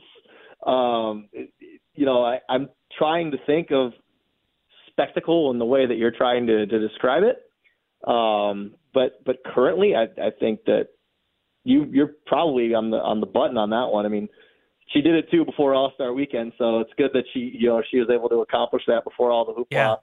Um, 0.66 1.30
you 1.94 2.06
know, 2.06 2.24
I, 2.24 2.40
I'm 2.50 2.70
trying 2.98 3.32
to 3.32 3.38
think 3.46 3.72
of 3.72 3.92
spectacle 4.88 5.52
in 5.52 5.60
the 5.60 5.66
way 5.66 5.86
that 5.86 5.96
you're 5.96 6.12
trying 6.12 6.48
to, 6.48 6.66
to 6.66 6.80
describe 6.88 7.24
it. 7.24 7.38
Um, 8.10 8.75
but 8.94 9.24
but 9.25 9.38
currently, 9.46 9.94
I, 9.96 10.04
I 10.22 10.32
think 10.40 10.66
that 10.66 10.90
you 11.63 11.86
you're 11.91 12.13
probably 12.25 12.74
on 12.74 12.89
the 12.91 12.98
on 12.98 13.20
the 13.20 13.25
button 13.25 13.58
on 13.58 13.70
that 13.72 13.88
one. 13.91 14.05
I 14.05 14.10
mean, 14.10 14.27
she 14.88 15.01
did 15.01 15.15
it 15.15 15.29
too 15.32 15.46
before 15.46 15.74
All 15.74 15.91
Star 15.96 16.13
Weekend, 16.13 16.53
so 16.58 16.79
it's 16.79 16.91
good 16.98 17.12
that 17.13 17.24
she 17.34 17.51
you 17.58 17.70
know 17.70 17.82
she 17.89 18.00
was 18.00 18.10
able 18.13 18.29
to 18.29 18.41
accomplish 18.41 18.84
that 18.88 19.03
before 19.03 19.32
all 19.32 19.46
the 19.46 19.53
hoopla 19.53 19.65
Yeah. 19.72 19.96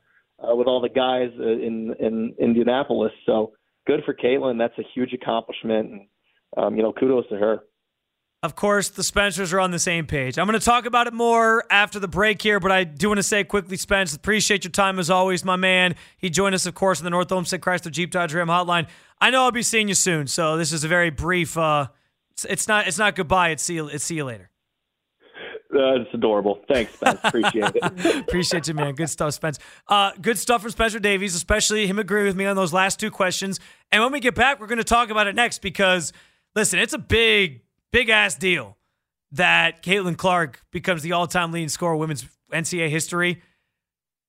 uh, 0.43 0.55
with 0.55 0.67
all 0.67 0.81
the 0.81 0.89
guys 0.89 1.31
uh, 1.39 1.43
in 1.45 1.95
in 2.01 2.35
Indianapolis. 2.39 3.13
So 3.27 3.53
good 3.87 4.01
for 4.05 4.15
Caitlin. 4.15 4.59
That's 4.59 4.79
a 4.79 4.85
huge 4.95 5.13
accomplishment, 5.13 5.91
and 5.91 6.07
um, 6.57 6.77
you 6.77 6.83
know 6.83 6.93
kudos 6.93 7.29
to 7.29 7.37
her. 7.37 7.65
Of 8.43 8.57
course, 8.57 8.89
the 8.89 9.05
Spencers 9.05 9.53
are 9.53 9.61
on 9.61 9.71
the 9.71 9.79
same 9.79 10.07
page. 10.07 10.39
I'm 10.39 10.47
going 10.47 10.59
to 10.59 10.65
talk 10.65 10.87
about 10.87 11.07
it 11.07 11.13
more 11.13 11.63
after 11.71 11.99
the 11.99 12.09
break 12.09 12.41
here, 12.41 12.59
but 12.59 12.73
I 12.73 12.85
do 12.85 13.09
want 13.09 13.19
to 13.19 13.23
say 13.23 13.45
quickly, 13.45 13.77
Spence, 13.77 14.15
appreciate 14.15 14.65
your 14.65 14.71
time 14.71 14.99
as 14.99 15.11
always, 15.11 15.45
my 15.45 15.57
man. 15.57 15.95
He 16.17 16.31
joined 16.31 16.55
us, 16.55 16.65
of 16.65 16.75
course, 16.75 17.01
in 17.01 17.05
the 17.05 17.11
North 17.11 17.31
Olmsted 17.31 17.61
Chrysler 17.61 17.91
Jeep 17.91 18.11
Dodge 18.11 18.33
Ram 18.33 18.49
hotline. 18.49 18.89
I 19.21 19.29
know 19.29 19.43
I'll 19.43 19.53
be 19.53 19.63
seeing 19.63 19.89
you 19.89 19.95
soon, 19.95 20.27
so 20.27 20.57
this 20.57 20.73
is 20.73 20.85
a 20.85 20.89
very 20.89 21.11
brief. 21.11 21.59
Uh, 21.59 21.89
it's, 22.31 22.47
it's 22.47 22.67
not. 22.67 22.89
It's 22.89 22.97
not 22.97 23.15
goodbye. 23.15 23.51
It's 23.51 23.63
see 23.63 23.75
you. 23.75 23.89
It's 23.89 24.05
see 24.05 24.15
you 24.15 24.25
later. 24.25 24.51
Uh, 25.73 26.01
it's 26.01 26.13
adorable. 26.15 26.61
Thanks, 26.67 26.95
Spence. 26.95 27.21
Appreciate 27.23 27.73
it. 27.77 28.17
Appreciate 28.29 28.67
you, 28.67 28.75
man. 28.75 28.95
Good 28.95 29.11
stuff, 29.11 29.35
Spence. 29.35 29.59
Uh, 29.87 30.13
good 30.21 30.39
stuff 30.39 30.63
from 30.63 30.71
Spencer 30.71 30.99
Davies, 30.99 31.35
especially 31.35 31.87
him 31.87 31.99
agreeing 31.99 32.27
with 32.27 32.37
me 32.37 32.47
on 32.47 32.57
those 32.57 32.73
last 32.73 32.99
two 32.99 33.11
questions. 33.11 33.61
And 33.93 34.03
when 34.03 34.13
we 34.13 34.19
get 34.19 34.35
back, 34.35 34.59
we're 34.59 34.67
going 34.67 34.79
to 34.79 34.85
talk 34.85 35.11
about 35.11 35.27
it 35.29 35.37
next 35.37 35.61
because, 35.61 36.13
listen, 36.57 36.81
it's 36.81 36.93
a 36.93 36.99
big, 36.99 37.61
big 37.93 38.09
ass 38.09 38.35
deal 38.37 38.77
that 39.33 39.83
Caitlin 39.83 40.17
Clark 40.17 40.63
becomes 40.71 41.03
the 41.03 41.13
all 41.13 41.27
time 41.27 41.53
leading 41.53 41.69
scorer 41.69 41.97
women's 41.97 42.27
NCAA 42.53 42.89
history. 42.89 43.43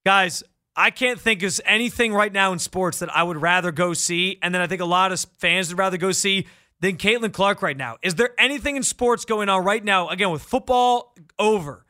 Guys, 0.05 0.43
I 0.75 0.89
can't 0.89 1.19
think 1.19 1.43
of 1.43 1.59
anything 1.65 2.13
right 2.13 2.31
now 2.31 2.53
in 2.53 2.59
sports 2.59 2.99
that 2.99 3.15
I 3.15 3.23
would 3.23 3.41
rather 3.41 3.71
go 3.71 3.93
see, 3.93 4.39
and 4.41 4.53
then 4.53 4.61
I 4.61 4.67
think 4.67 4.81
a 4.81 4.85
lot 4.85 5.11
of 5.11 5.19
fans 5.37 5.69
would 5.69 5.77
rather 5.77 5.97
go 5.97 6.11
see 6.11 6.47
than 6.79 6.97
Caitlin 6.97 7.33
Clark 7.33 7.61
right 7.61 7.77
now. 7.77 7.97
Is 8.01 8.15
there 8.15 8.31
anything 8.39 8.75
in 8.75 8.83
sports 8.83 9.25
going 9.25 9.49
on 9.49 9.63
right 9.63 9.83
now? 9.83 10.09
Again, 10.09 10.31
with 10.31 10.41
football 10.41 11.13
over, 11.37 11.85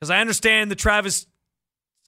because 0.00 0.10
I 0.10 0.20
understand 0.20 0.70
the 0.70 0.76
Travis 0.76 1.26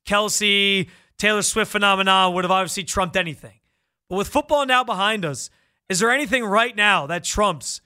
Kelce, 0.06 0.88
Taylor 1.18 1.42
Swift 1.42 1.70
phenomenon 1.70 2.34
would 2.34 2.44
have 2.44 2.50
obviously 2.50 2.84
trumped 2.84 3.16
anything. 3.16 3.60
But 4.08 4.16
with 4.16 4.28
football 4.28 4.66
now 4.66 4.82
behind 4.82 5.24
us, 5.24 5.50
is 5.88 6.00
there 6.00 6.10
anything 6.10 6.44
right 6.44 6.74
now 6.74 7.06
that 7.06 7.24
trumps 7.24 7.80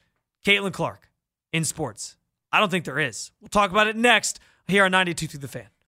Caitlin 0.46 0.72
Clark 0.72 1.08
in 1.52 1.64
sports? 1.64 2.16
I 2.52 2.61
don't 2.61 2.70
think 2.70 2.84
there 2.84 2.98
is. 2.98 3.30
We'll 3.40 3.48
talk 3.48 3.70
about 3.70 3.87
it 3.87 3.96
next 3.96 4.40
here 4.66 4.84
on 4.84 4.90
92 4.90 5.26
through 5.26 5.40
the 5.40 5.48
fan. 5.48 5.68